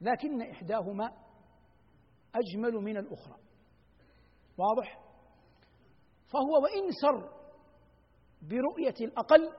لكن 0.00 0.42
إحداهما 0.42 1.12
أجمل 2.34 2.72
من 2.72 2.96
الأخرى. 2.96 3.36
واضح؟ 4.58 5.00
فهو 6.26 6.62
وإن 6.62 6.90
سر 7.02 7.32
برؤية 8.42 8.94
الأقل 9.00 9.52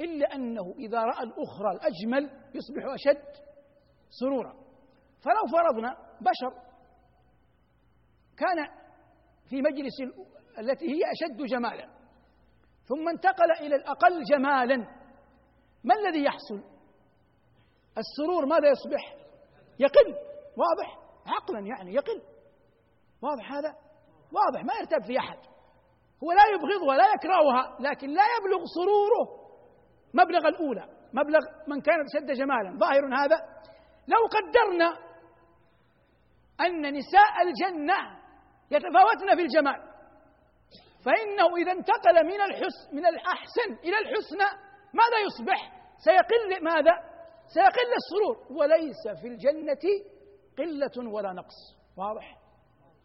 إلا 0.00 0.34
أنه 0.34 0.74
إذا 0.78 0.98
رأى 0.98 1.22
الأخرى 1.22 1.70
الأجمل 1.72 2.30
يصبح 2.54 2.84
أشد 2.94 3.44
سرورا. 4.10 4.52
فلو 5.20 5.52
فرضنا 5.52 5.96
بشر 6.20 6.68
كان 8.36 8.68
في 9.48 9.62
مجلس 9.62 10.00
التي 10.58 10.86
هي 10.86 11.00
أشد 11.12 11.42
جمالا 11.42 11.97
ثم 12.88 13.08
انتقل 13.08 13.52
إلى 13.60 13.76
الأقل 13.76 14.22
جمالا. 14.24 14.76
ما 15.84 15.94
الذي 15.94 16.24
يحصل؟ 16.24 16.62
السرور 17.98 18.46
ماذا 18.46 18.68
يصبح؟ 18.68 19.14
يقل. 19.78 20.14
واضح؟ 20.56 20.98
عقلا 21.26 21.66
يعني 21.66 21.94
يقل. 21.94 22.22
واضح 23.22 23.52
هذا؟ 23.52 23.74
واضح 24.32 24.64
ما 24.64 24.72
يرتب 24.80 25.06
في 25.06 25.18
أحد. 25.18 25.38
هو 26.24 26.32
لا 26.32 26.44
يبغضها 26.54 26.96
لا 26.96 27.14
يكرهها 27.14 27.76
لكن 27.80 28.08
لا 28.08 28.22
يبلغ 28.38 28.64
سروره. 28.76 29.48
مبلغ 30.14 30.48
الأولى 30.48 30.88
مبلغ 31.12 31.40
من 31.68 31.80
كانت 31.80 32.06
شد 32.14 32.30
جمالا. 32.32 32.78
ظاهر 32.78 33.24
هذا؟ 33.24 33.36
لو 34.08 34.18
قدرنا 34.36 35.08
أن 36.60 36.94
نساء 36.94 37.42
الجنة 37.42 38.18
يتفاوتن 38.70 39.36
في 39.36 39.42
الجمال 39.42 39.87
فإنه 41.04 41.56
إذا 41.56 41.72
انتقل 41.72 42.26
من 42.26 42.40
الحسن 42.40 42.96
من 42.96 43.06
الأحسن 43.06 43.68
إلى 43.84 43.98
الحسنى 43.98 44.48
ماذا 44.94 45.18
يصبح؟ 45.26 45.72
سيقل 46.04 46.64
ماذا؟ 46.64 46.92
سيقل 47.54 47.90
السرور 48.00 48.58
وليس 48.58 49.20
في 49.20 49.28
الجنة 49.28 49.84
قلة 50.58 51.12
ولا 51.12 51.32
نقص 51.32 51.58
واضح؟ 51.96 52.38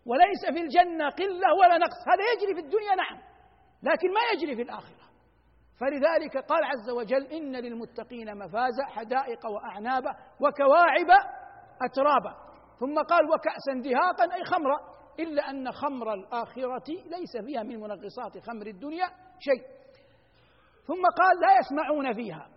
وليس 0.05 0.45
في 0.53 0.61
الجنة 0.61 1.09
قلة 1.09 1.53
ولا 1.61 1.77
نقص 1.77 1.99
هذا 2.07 2.23
يجري 2.33 2.55
في 2.55 2.61
الدنيا 2.61 2.95
نعم 2.95 3.21
لكن 3.83 4.07
ما 4.13 4.21
يجري 4.33 4.55
في 4.55 4.61
الآخرة 4.61 5.03
فلذلك 5.79 6.37
قال 6.37 6.63
عز 6.63 6.89
وجل 6.89 7.25
إن 7.25 7.55
للمتقين 7.55 8.37
مفازا 8.37 8.85
حدائق 8.85 9.45
وأعنابا 9.45 10.09
وكواعب 10.39 11.09
أترابا 11.81 12.35
ثم 12.79 13.01
قال 13.01 13.25
وكأسا 13.25 13.73
دهاقا 13.83 14.35
أي 14.35 14.43
خمرا 14.43 14.79
إلا 15.19 15.49
أن 15.49 15.71
خمر 15.71 16.13
الآخرة 16.13 16.87
ليس 16.87 17.45
فيها 17.45 17.63
من 17.63 17.79
منغصات 17.79 18.37
خمر 18.37 18.67
الدنيا 18.67 19.07
شيء. 19.39 19.63
ثم 20.87 21.03
قال 21.17 21.39
لا 21.41 21.57
يسمعون 21.59 22.13
فيها. 22.13 22.49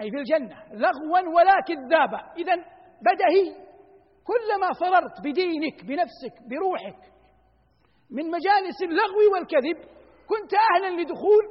أي 0.00 0.10
في 0.10 0.16
الجنة. 0.16 0.64
لغوا 0.72 1.34
ولا 1.36 1.60
كذابا. 1.60 2.32
إذا 2.36 2.54
بدهي 3.02 3.72
كلما 4.24 4.72
فررت 4.80 5.20
بدينك 5.20 5.84
بنفسك 5.84 6.48
بروحك 6.50 7.12
من 8.10 8.30
مجالس 8.30 8.82
اللغو 8.82 9.32
والكذب 9.32 9.76
كنت 10.26 10.52
أهلا 10.54 11.02
لدخول 11.02 11.44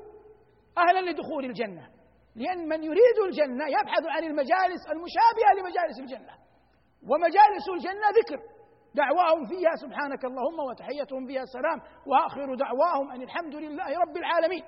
أهلا 0.78 1.12
لدخول 1.12 1.46
الجنة. 1.46 1.90
لأن 2.36 2.68
من 2.68 2.84
يريد 2.84 3.18
الجنة 3.26 3.68
يبحث 3.68 4.04
عن 4.06 4.24
المجالس 4.24 4.88
المشابهة 4.88 5.52
لمجالس 5.58 6.00
الجنة. 6.00 6.34
ومجالس 7.10 7.70
الجنة 7.74 8.08
ذكر. 8.20 8.51
دعواهم 8.96 9.46
فيها 9.46 9.76
سبحانك 9.76 10.26
اللهم 10.26 10.60
وتحيتهم 10.60 11.28
فيها 11.28 11.46
سلام 11.46 11.82
وآخر 12.08 12.56
دعواهم 12.56 13.12
أن 13.12 13.22
الحمد 13.22 13.56
لله 13.56 14.00
رب 14.00 14.18
العالمين. 14.18 14.64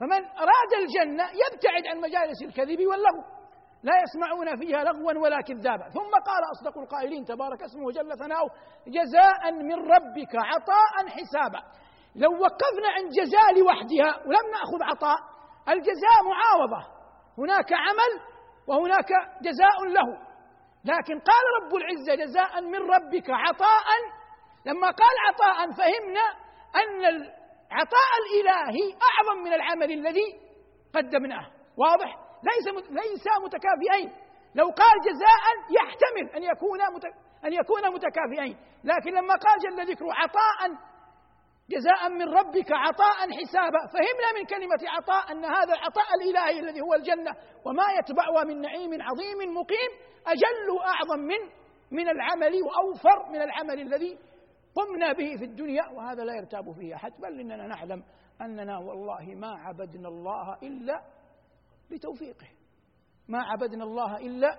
فمن 0.00 0.24
أراد 0.24 0.72
الجنة 0.82 1.24
يبتعد 1.24 1.86
عن 1.86 2.00
مجالس 2.00 2.42
الكذب 2.42 2.80
واللغو 2.86 3.22
لا 3.82 3.92
يسمعون 4.04 4.56
فيها 4.60 4.84
لغوا 4.84 5.22
ولا 5.22 5.40
كذابا. 5.40 5.88
ثم 5.88 6.12
قال 6.26 6.42
أصدق 6.52 6.78
القائلين 6.78 7.24
تبارك 7.24 7.62
اسمه 7.62 7.84
وجل 7.86 8.18
ثناؤه 8.18 8.50
جزاء 8.86 9.52
من 9.52 9.74
ربك 9.74 10.32
عطاء 10.34 11.08
حسابا. 11.08 11.62
لو 12.16 12.32
وقفنا 12.32 12.88
عن 12.96 13.04
جزاء 13.18 13.58
لوحدها 13.58 14.26
ولم 14.26 14.46
نأخذ 14.56 14.82
عطاء 14.82 15.18
الجزاء 15.68 16.18
معاوضة. 16.30 16.86
هناك 17.38 17.72
عمل 17.72 18.12
وهناك 18.68 19.10
جزاء 19.42 19.84
له. 19.84 20.31
لكن 20.84 21.20
قال 21.20 21.44
رب 21.62 21.74
العزة 21.74 22.14
جزاء 22.14 22.60
من 22.60 22.78
ربك 22.90 23.30
عطاء. 23.30 23.86
لما 24.66 24.86
قال 24.86 25.14
عطاء 25.28 25.70
فهمنا 25.70 26.26
أن 26.76 27.04
العطاء 27.04 28.12
الإلهي 28.22 28.96
أعظم 29.10 29.42
من 29.44 29.52
العمل 29.52 29.92
الذي 29.92 30.40
قدمناه. 30.94 31.46
واضح؟ 31.76 32.16
ليس 32.44 32.74
ليس 32.90 33.26
متكافئين. 33.44 34.12
لو 34.54 34.64
قال 34.64 34.96
جزاء 35.04 35.44
يحتمل 35.70 36.36
أن 36.36 36.42
يكون 36.42 36.80
أن 37.44 37.52
يكون 37.52 37.94
متكافئين. 37.94 38.56
لكن 38.84 39.10
لما 39.10 39.34
قال 39.34 39.58
جل 39.58 39.92
ذكره 39.92 40.08
عطاء 40.12 40.91
جزاء 41.76 42.08
من 42.08 42.28
ربك 42.28 42.72
عطاء 42.72 43.18
حسابا. 43.38 43.80
فهمنا 43.94 44.28
من 44.38 44.44
كلمة 44.46 44.82
عطاء 44.96 45.32
أن 45.32 45.44
هذا 45.44 45.72
العطاء 45.74 46.08
الإلهي 46.16 46.60
الذي 46.60 46.80
هو 46.80 46.94
الجنة. 46.94 47.32
وما 47.66 47.84
يتبعها 47.98 48.44
من 48.44 48.60
نعيم 48.60 49.02
عظيم 49.02 49.54
مقيم 49.54 49.90
أجل 50.26 50.70
وأعظم 50.76 51.20
من 51.20 51.42
من 51.90 52.08
العمل 52.08 52.62
وأوفر 52.62 53.28
من 53.32 53.42
العمل 53.42 53.80
الذي 53.80 54.18
قمنا 54.74 55.12
به 55.12 55.36
في 55.38 55.44
الدنيا. 55.44 55.88
وهذا 55.88 56.24
لا 56.24 56.34
يرتاب 56.34 56.72
فيه 56.72 56.94
أحد 56.94 57.12
بل 57.18 57.40
إننا 57.40 57.66
نعلم 57.66 58.04
أننا 58.40 58.78
والله 58.78 59.34
ما 59.34 59.50
عبدنا 59.58 60.08
الله 60.08 60.58
إلا 60.62 61.02
بتوفيقه. 61.90 62.48
ما 63.28 63.38
عبدنا 63.42 63.84
الله 63.84 64.16
إلا 64.16 64.58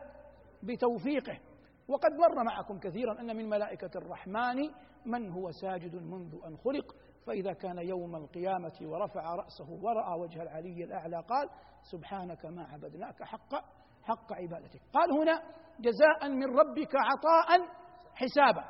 بتوفيقه. 0.64 1.40
وقد 1.88 2.12
مر 2.12 2.44
معكم 2.44 2.80
كثيرا 2.80 3.20
أن 3.20 3.36
من 3.36 3.50
ملائكة 3.50 3.92
الرحمن 3.96 4.70
من 5.06 5.32
هو 5.32 5.52
ساجد 5.52 5.96
منذ 5.96 6.36
أن 6.48 6.58
خلق. 6.58 6.96
فإذا 7.26 7.54
كان 7.54 7.78
يوم 7.78 8.16
القيامة 8.16 8.74
ورفع 8.82 9.36
رأسه 9.36 9.70
ورأى 9.70 10.20
وجه 10.20 10.42
العلي 10.42 10.84
الأعلى 10.84 11.18
قال 11.18 11.50
سبحانك 11.92 12.46
ما 12.46 12.64
عبدناك 12.64 13.24
حق 13.24 13.56
حق 14.04 14.34
عبادتك. 14.34 14.82
قال 14.94 15.12
هنا 15.12 15.42
جزاء 15.80 16.30
من 16.30 16.60
ربك 16.60 16.96
عطاء 16.96 17.68
حسابا. 18.16 18.64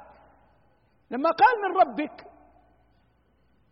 لما 1.12 1.30
قال 1.30 1.72
من 1.72 1.78
ربك 1.82 2.26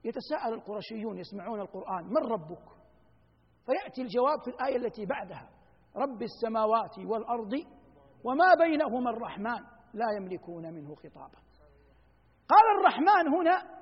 يتساءل 0.04 0.54
القرشيون 0.54 1.18
يسمعون 1.18 1.62
القرآن 1.62 2.06
من 2.06 2.32
ربك؟ 2.32 2.64
فيأتي 3.66 4.02
الجواب 4.02 4.42
في 4.44 4.50
الآية 4.50 4.76
التي 4.76 5.06
بعدها 5.06 5.50
رب 5.96 6.22
السماوات 6.22 7.00
والأرض 7.00 7.54
وما 8.24 8.54
بينهما 8.54 9.10
الرحمن 9.10 9.66
لا 9.94 10.12
يملكون 10.18 10.74
منه 10.74 10.96
خطابا. 10.96 11.38
قال 12.48 12.80
الرحمن 12.80 13.34
هنا 13.34 13.81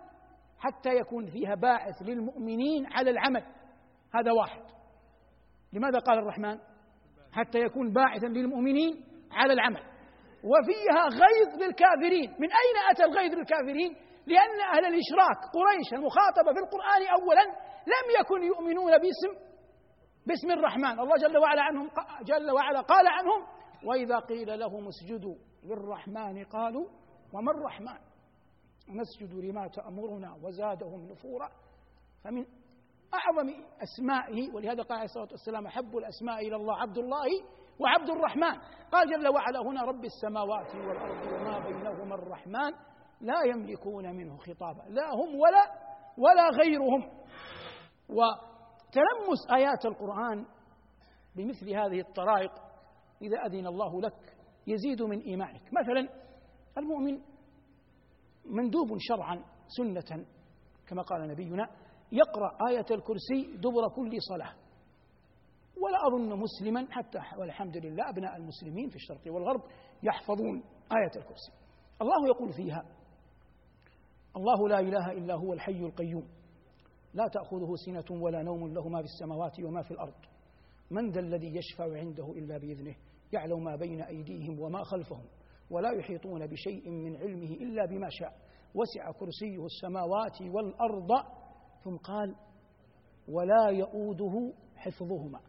حتى 0.59 0.89
يكون 0.89 1.25
فيها 1.25 1.55
باعث 1.55 2.01
للمؤمنين 2.01 2.85
على 2.85 3.11
العمل. 3.11 3.43
هذا 4.13 4.31
واحد. 4.31 4.61
لماذا 5.73 5.99
قال 5.99 6.19
الرحمن؟ 6.19 6.59
حتى 7.31 7.59
يكون 7.59 7.93
باعثا 7.93 8.25
للمؤمنين 8.25 9.03
على 9.31 9.53
العمل. 9.53 9.83
وفيها 10.43 11.03
غيظ 11.03 11.63
للكافرين. 11.63 12.29
من 12.39 12.49
أين 12.61 12.75
أتى 12.91 13.03
الغيظ 13.03 13.33
للكافرين؟ 13.33 13.95
لأن 14.27 14.59
أهل 14.73 14.85
الإشراك 14.85 15.37
قريش 15.53 15.93
المخاطبة 15.93 16.53
في 16.53 16.59
القرآن 16.59 17.21
أولا 17.21 17.43
لم 17.93 18.05
يكن 18.19 18.43
يؤمنون 18.43 18.91
باسم 18.91 19.49
باسم 20.27 20.51
الرحمن. 20.51 20.99
الله 20.99 21.17
جل 21.17 21.37
وعلا 21.37 21.61
عنهم 21.61 21.89
جل 22.23 22.51
وعلا 22.51 22.81
قال 22.81 23.07
عنهم 23.07 23.47
وإذا 23.85 24.19
قيل 24.19 24.59
لهم 24.59 24.87
اسجدوا 24.87 25.35
للرحمن 25.63 26.43
قالوا 26.43 26.87
وما 27.33 27.51
الرحمن؟ 27.51 28.08
نسجد 28.89 29.33
لما 29.33 29.67
تأمرنا 29.67 30.35
وزادهم 30.43 31.05
نفورا. 31.05 31.49
فمن 32.23 32.45
أعظم 33.13 33.49
أسمائه 33.81 34.53
ولهذا 34.53 34.83
قال 34.83 34.93
عليه 34.93 35.05
الصلاة 35.05 35.27
والسلام 35.31 35.65
أحب 35.65 35.97
الأسماء 35.97 36.47
إلى 36.47 36.55
الله 36.55 36.81
عبد 36.81 36.97
الله 36.97 37.27
وعبد 37.79 38.09
الرحمن. 38.09 38.59
قال 38.91 39.09
جل 39.09 39.27
وعلا 39.27 39.59
هنا 39.59 39.81
رب 39.81 40.05
السماوات 40.05 40.75
والأرض 40.75 41.33
وما 41.33 41.59
بينهما 41.59 42.15
الرحمن 42.15 42.71
لا 43.21 43.43
يملكون 43.45 44.15
منه 44.15 44.37
خطابا. 44.37 44.83
لا 44.89 45.09
هم 45.13 45.35
ولا 45.35 45.89
ولا 46.17 46.49
غيرهم. 46.49 47.11
وتلمس 48.09 49.51
آيات 49.55 49.85
القرآن 49.85 50.45
بمثل 51.35 51.69
هذه 51.69 51.99
الطرائق 51.99 52.51
إذا 53.21 53.37
أذن 53.45 53.67
الله 53.67 54.01
لك 54.01 54.35
يزيد 54.67 55.01
من 55.01 55.19
إيمانك. 55.19 55.61
مثلا 55.61 56.09
المؤمن 56.77 57.21
مندوب 58.49 58.97
شرعا 58.99 59.43
سنة 59.67 60.25
كما 60.87 61.01
قال 61.01 61.27
نبينا 61.27 61.69
يقرأ 62.11 62.57
آية 62.69 62.85
الكرسي 62.91 63.57
دبر 63.57 63.89
كل 63.95 64.21
صلاة. 64.21 64.53
ولا 65.77 65.97
أظن 66.07 66.39
مسلما 66.39 66.87
حتى 66.91 67.19
والحمد 67.37 67.77
لله 67.77 68.09
أبناء 68.09 68.37
المسلمين 68.37 68.89
في 68.89 68.95
الشرق 68.95 69.21
والغرب 69.27 69.61
يحفظون 70.03 70.63
آية 70.91 71.21
الكرسي. 71.21 71.51
الله 72.01 72.27
يقول 72.27 72.53
فيها 72.53 72.85
الله 74.37 74.69
لا 74.69 74.79
إله 74.79 75.11
إلا 75.11 75.33
هو 75.35 75.53
الحي 75.53 75.79
القيوم. 75.79 76.27
لا 77.13 77.27
تأخذه 77.27 77.75
سنة 77.85 78.21
ولا 78.21 78.43
نوم 78.43 78.73
له 78.73 78.87
ما 78.87 78.99
في 78.99 79.05
السماوات 79.05 79.59
وما 79.59 79.81
في 79.81 79.91
الأرض. 79.91 80.13
من 80.91 81.11
ذا 81.11 81.19
الذي 81.19 81.55
يشفع 81.55 81.97
عنده 81.99 82.31
إلا 82.31 82.57
بإذنه 82.57 82.95
يعلم 83.33 83.63
ما 83.63 83.75
بين 83.75 84.01
أيديهم 84.01 84.59
وما 84.59 84.83
خلفهم. 84.83 85.25
ولا 85.69 85.91
يحيطون 85.91 86.47
بشيء 86.47 86.89
من 86.89 87.17
علمه 87.17 87.51
إلا 87.51 87.85
بما 87.85 88.09
شاء. 88.09 88.33
وسع 88.75 89.11
كرسيه 89.11 89.65
السماوات 89.65 90.41
والأرض. 90.41 91.09
ثم 91.83 91.97
قال 91.97 92.35
ولا 93.27 93.69
يؤوده 93.69 94.53
حفظهما. 94.75 95.39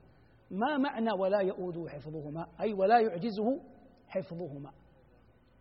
ما 0.51 0.77
معنى 0.79 1.13
ولا 1.13 1.41
يؤوده 1.41 1.89
حفظهما؟ 1.89 2.47
أي 2.61 2.73
ولا 2.73 3.01
يعجزه 3.01 3.61
حفظهما. 4.09 4.73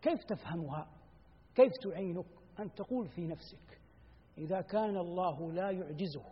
كيف 0.01 0.23
تفهمها؟ 0.23 0.87
كيف 1.55 1.71
تعينك 1.83 2.25
أن 2.59 2.73
تقول 2.73 3.07
في 3.07 3.27
نفسك 3.27 3.81
إذا 4.37 4.61
كان 4.61 4.97
الله 4.97 5.51
لا 5.51 5.71
يعجزه 5.71 6.25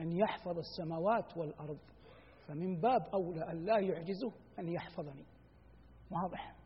أن 0.00 0.12
يحفظ 0.12 0.58
السماوات 0.58 1.36
والأرض 1.36 1.78
فمن 2.46 2.80
باب 2.80 3.02
أولى 3.14 3.50
أن 3.50 3.64
لا 3.64 3.78
يعجزه 3.78 4.32
أن 4.58 4.68
يحفظني. 4.68 5.24
واضح؟ 6.10 6.56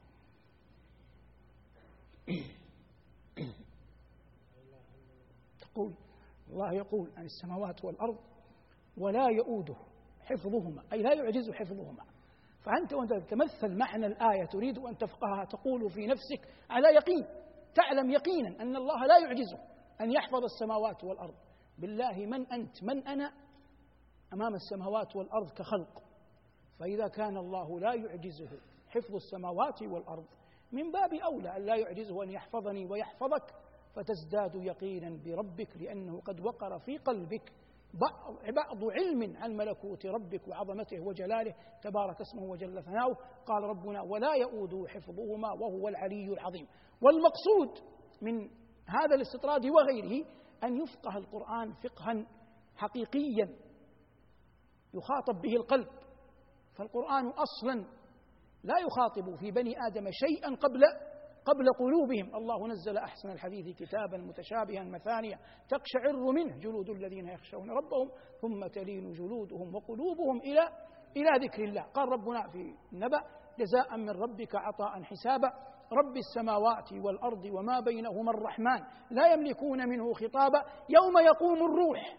تقول 5.60 5.94
الله 6.48 6.72
يقول 6.72 7.10
عن 7.16 7.24
السماوات 7.24 7.84
والأرض 7.84 8.18
ولا 8.98 9.28
يؤوده 9.28 9.76
حفظهما 10.20 10.82
أي 10.92 11.02
لا 11.02 11.14
يعجز 11.14 11.50
حفظهما. 11.50 12.04
فأنت 12.60 12.92
وأنت 12.92 13.12
تتمثل 13.12 13.78
معنى 13.78 14.06
الآية 14.06 14.44
تريد 14.44 14.78
أن 14.78 14.96
تفقهها 14.96 15.44
تقول 15.44 15.90
في 15.90 16.06
نفسك 16.06 16.48
على 16.70 16.88
يقين 16.88 17.26
تعلم 17.74 18.10
يقينا 18.10 18.62
أن 18.62 18.76
الله 18.76 19.06
لا 19.06 19.18
يعجزه 19.18 19.58
أن 20.00 20.12
يحفظ 20.12 20.44
السماوات 20.44 21.04
والأرض. 21.04 21.34
بالله 21.78 22.26
من 22.26 22.52
أنت 22.52 22.84
من 22.84 23.06
أنا 23.08 23.32
أمام 24.32 24.54
السماوات 24.54 25.16
والأرض 25.16 25.50
كخلق. 25.50 26.02
فإذا 26.78 27.08
كان 27.08 27.36
الله 27.36 27.80
لا 27.80 27.94
يعجزه 27.94 28.50
حفظ 28.88 29.14
السماوات 29.14 29.82
والأرض 29.82 30.26
من 30.72 30.92
باب 30.92 31.14
أولى 31.14 31.56
أن 31.56 31.62
لا 31.62 31.76
يعجزه 31.76 32.22
أن 32.22 32.30
يحفظني 32.30 32.86
ويحفظك 32.86 33.54
فتزداد 33.94 34.54
يقينا 34.54 35.18
بربك 35.24 35.76
لأنه 35.76 36.20
قد 36.20 36.40
وقر 36.40 36.78
في 36.78 36.98
قلبك. 36.98 37.52
بعض 38.54 38.84
علم 38.84 39.36
عن 39.36 39.56
ملكوت 39.56 40.06
ربك 40.06 40.48
وعظمته 40.48 41.00
وجلاله 41.00 41.54
تبارك 41.82 42.20
اسمه 42.20 42.42
وجل 42.42 42.82
ثناؤه. 42.82 43.14
قال 43.46 43.62
ربنا 43.62 44.02
ولا 44.02 44.34
يؤود 44.34 44.88
حفظهما 44.88 45.52
وهو 45.52 45.88
العلي 45.88 46.32
العظيم. 46.32 46.66
والمقصود 47.02 47.88
من 48.22 48.50
هذا 48.86 49.14
الاستطراد 49.14 49.66
وغيره 49.66 50.26
أن 50.64 50.76
يفقه 50.76 51.16
القرآن 51.16 51.72
فقها 51.72 52.26
حقيقيا 52.76 53.56
يخاطب 54.94 55.42
به 55.42 55.56
القلب. 55.56 55.88
فالقرآن 56.74 57.26
أصلا 57.26 57.86
لا 58.66 58.74
يخاطب 58.78 59.36
في 59.36 59.50
بني 59.50 59.74
آدم 59.86 60.04
شيئا 60.10 60.54
قبل 60.54 60.84
قبل 61.44 61.66
قلوبهم. 61.78 62.36
الله 62.36 62.68
نزل 62.68 62.98
أحسن 62.98 63.30
الحديث 63.30 63.76
كتابا 63.76 64.18
متشابها 64.18 64.84
مثانيا 64.84 65.38
تقشعر 65.68 66.32
منه 66.32 66.58
جلود 66.58 66.90
الذين 66.90 67.28
يخشون 67.28 67.70
ربهم 67.70 68.10
ثم 68.40 68.66
تلين 68.66 69.12
جلودهم 69.12 69.74
وقلوبهم 69.74 70.40
إلى 70.40 70.68
إلى 71.16 71.46
ذكر 71.46 71.64
الله. 71.64 71.82
قال 71.82 72.08
ربنا 72.08 72.48
في 72.48 72.74
النبأ 72.92 73.20
جزاء 73.58 73.96
من 73.96 74.10
ربك 74.10 74.54
عطاء 74.54 75.02
حسابا. 75.02 75.52
رب 75.92 76.16
السماوات 76.16 76.92
والأرض 76.92 77.44
وما 77.44 77.80
بينهما 77.80 78.30
الرحمن. 78.30 78.80
لا 79.10 79.32
يملكون 79.32 79.88
منه 79.88 80.12
خطابا. 80.12 80.62
يوم 80.88 81.18
يقوم 81.18 81.56
الروح 81.56 82.16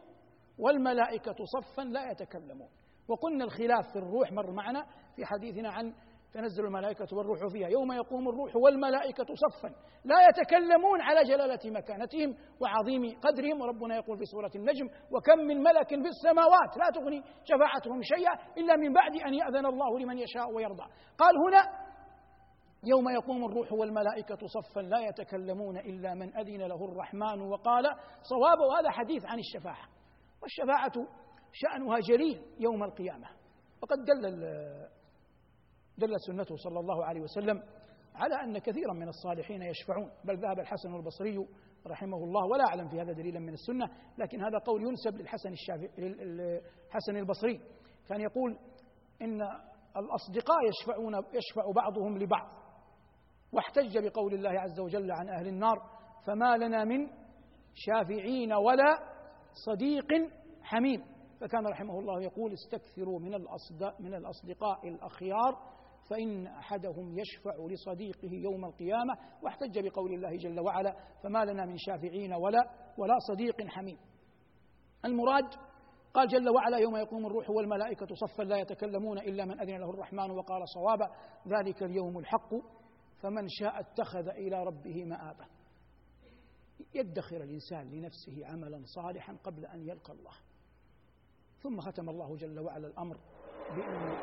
والملائكة 0.60 1.36
صفا 1.46 1.82
لا 1.82 2.12
يتكلمون. 2.12 2.70
وقلنا 3.08 3.44
الخلاف 3.44 3.92
في 3.94 4.00
الروح 4.00 4.32
مر 4.32 4.52
معنا 4.52 4.86
في 5.16 5.26
حديثنا 5.26 5.70
عن 5.70 5.94
تنزل 6.34 6.66
الملائكة 6.66 7.08
والروح 7.18 7.40
فيها. 7.54 7.68
يوم 7.68 7.92
يقوم 7.92 8.30
الروح 8.30 8.56
والملائكة 8.56 9.26
صفا. 9.26 9.70
لا 10.06 10.16
يتكلمون 10.30 11.02
على 11.02 11.24
جلالة 11.24 11.60
مكانتهم 11.66 12.36
وعظيم 12.62 13.20
قدرهم. 13.20 13.62
وربنا 13.62 13.96
يقول 13.96 14.18
في 14.18 14.26
سورة 14.26 14.52
النجم 14.56 14.86
وكم 15.12 15.40
من 15.40 15.64
ملك 15.64 15.88
في 15.88 16.08
السماوات 16.08 16.78
لا 16.78 16.90
تغني 16.96 17.24
شفاعتهم 17.44 18.02
شيئا 18.02 18.34
إلا 18.58 18.76
من 18.76 18.94
بعد 18.94 19.16
أن 19.16 19.34
يأذن 19.34 19.66
الله 19.66 20.00
لمن 20.00 20.18
يشاء 20.18 20.52
ويرضى. 20.56 20.84
قال 21.18 21.34
هنا 21.48 21.88
يوم 22.84 23.10
يقوم 23.10 23.46
الروح 23.46 23.74
والملائكة 23.74 24.38
صفا 24.48 24.80
لا 24.80 25.00
يتكلمون 25.00 25.78
إلا 25.78 26.14
من 26.14 26.38
أذن 26.38 26.62
له 26.62 26.86
الرحمن 26.86 27.42
وقال 27.42 27.86
صواب 28.22 28.60
وهذا 28.60 28.90
حديث 28.90 29.26
عن 29.26 29.40
الشفاعة. 29.40 29.88
والشفاعة 30.42 31.08
شأنها 31.52 32.00
جليل 32.00 32.42
يوم 32.60 32.84
القيامة. 32.84 33.28
وقد 33.82 33.98
دل 34.06 34.36
دلت 35.98 36.20
سنته 36.28 36.56
صلى 36.56 36.80
الله 36.80 37.06
عليه 37.06 37.22
وسلم 37.22 37.64
على 38.16 38.36
أن 38.44 38.58
كثيرا 38.58 38.94
من 38.94 39.08
الصالحين 39.08 39.62
يشفعون. 39.62 40.12
بل 40.26 40.38
ذهب 40.38 40.60
الحسن 40.60 40.96
البصري 40.96 41.48
رحمه 41.88 42.18
الله 42.18 42.46
ولا 42.46 42.64
أعلم 42.68 42.88
في 42.88 43.02
هذا 43.02 43.12
دليلا 43.12 43.40
من 43.40 43.54
السنة 43.54 43.90
لكن 44.18 44.44
هذا 44.44 44.58
قول 44.58 44.82
ينسب 44.82 45.16
للحسن 45.18 45.52
الشافعي 45.52 46.10
للحسن 46.10 47.16
البصري. 47.16 47.62
كان 48.08 48.22
يقول 48.22 48.58
إن 49.22 49.42
الأصدقاء 49.98 50.58
يشفعون 50.70 51.16
يشفع 51.16 51.72
بعضهم 51.76 52.18
لبعض 52.18 52.48
واحتج 53.52 53.98
بقول 53.98 54.34
الله 54.34 54.60
عز 54.60 54.80
وجل 54.80 55.12
عن 55.12 55.30
أهل 55.30 55.48
النار 55.48 55.78
فما 56.28 56.58
لنا 56.58 56.84
من 56.84 57.08
شافعين 57.74 58.54
ولا 58.54 59.00
صديق 59.66 60.08
حميم. 60.62 61.04
فكان 61.42 61.68
رحمه 61.68 62.00
الله 62.00 62.22
يقول 62.22 62.54
استكثروا 62.54 63.20
من 63.20 63.32
من 64.00 64.14
الأصدقاء 64.14 64.88
الأخيار 64.88 65.77
فإن 66.10 66.48
أحدهم 66.48 67.20
يشفع 67.20 67.56
لصديقه 67.70 68.34
يوم 68.34 68.66
القيامة 68.66 69.14
واحتج 69.44 69.80
بقول 69.80 70.14
الله 70.14 70.38
جل 70.38 70.60
وعلا 70.60 70.96
فما 71.24 71.46
لنا 71.46 71.66
من 71.66 71.78
شافعين 71.78 72.34
ولا 72.34 72.60
ولا 72.98 73.18
صديق 73.20 73.68
حميم. 73.68 73.98
المراد 75.06 75.46
قال 76.14 76.28
جل 76.28 76.50
وعلا 76.50 76.78
يوم 76.78 76.98
يقوم 76.98 77.26
الروح 77.26 77.50
والملائكة 77.50 78.08
صفا 78.16 78.44
لا 78.44 78.58
يتكلمون 78.58 79.20
إلا 79.20 79.46
من 79.46 79.60
أذن 79.60 79.78
له 79.78 79.90
الرحمن 79.90 80.32
وقال 80.32 80.70
صوابا 80.70 81.12
ذلك 81.48 81.84
اليوم 81.84 82.18
الحق 82.18 82.54
فمن 83.22 83.48
شاء 83.48 83.80
اتخذ 83.80 84.28
إلى 84.28 84.64
ربه 84.64 85.06
مآبا. 85.06 85.46
يدخر 86.96 87.44
الإنسان 87.44 87.90
لنفسه 87.90 88.46
عملا 88.46 88.82
صالحا 88.86 89.38
قبل 89.44 89.66
أن 89.66 89.88
يلقى 89.88 90.14
الله. 90.14 90.34
ثم 91.60 91.80
ختم 91.80 92.10
الله 92.10 92.36
جل 92.36 92.60
وعلا 92.60 92.88
الأمر 92.88 93.18
بأن 93.76 94.18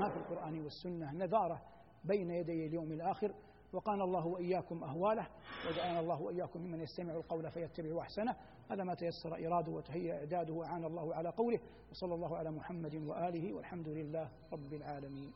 ما 0.00 0.08
في 0.08 0.16
القرآن 0.16 0.60
والسنة 0.60 1.12
نذارة 1.12 1.60
بين 2.04 2.30
يدي 2.30 2.66
اليوم 2.66 2.92
الآخر 2.92 3.32
وقال 3.72 4.02
الله 4.02 4.26
وإياكم 4.26 4.84
أهواله 4.84 5.26
وجعلنا 5.68 6.00
الله 6.00 6.22
وإياكم 6.22 6.60
ممن 6.60 6.80
يستمع 6.80 7.14
القول 7.14 7.50
فيتبع 7.50 8.00
أحسنه. 8.00 8.36
هذا 8.70 8.84
ما 8.84 8.94
تيسر 8.94 9.46
إراده 9.46 9.72
وتهيأ 9.72 10.14
إعداده 10.14 10.54
وعان 10.54 10.84
الله 10.84 11.14
على 11.14 11.28
قوله 11.28 11.58
وصلى 11.90 12.14
الله 12.14 12.36
على 12.36 12.50
محمد 12.50 12.94
وآله 12.94 13.54
والحمد 13.54 13.88
لله 13.88 14.28
رب 14.52 14.72
العالمين. 14.72 15.32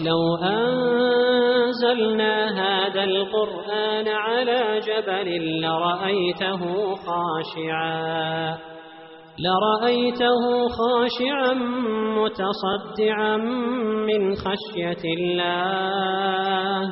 لو 0.00 0.36
أنزلنا 0.36 2.34
هذا 2.48 3.04
القرآن 3.04 4.08
على 4.08 4.80
جبل 4.80 5.60
لرأيته 5.60 6.94
خاشعاً. 6.94 8.79
لرأيته 9.44 10.42
خاشعا 10.68 11.54
متصدعا 12.18 13.36
من 14.06 14.34
خشية 14.34 15.04
الله. 15.18 16.82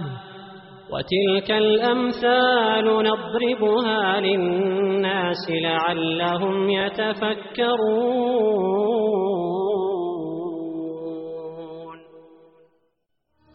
وتلك 0.92 1.50
الأمثال 1.50 2.84
نضربها 2.84 4.20
للناس 4.20 5.50
لعلهم 5.50 6.70
يتفكرون. 6.70 7.88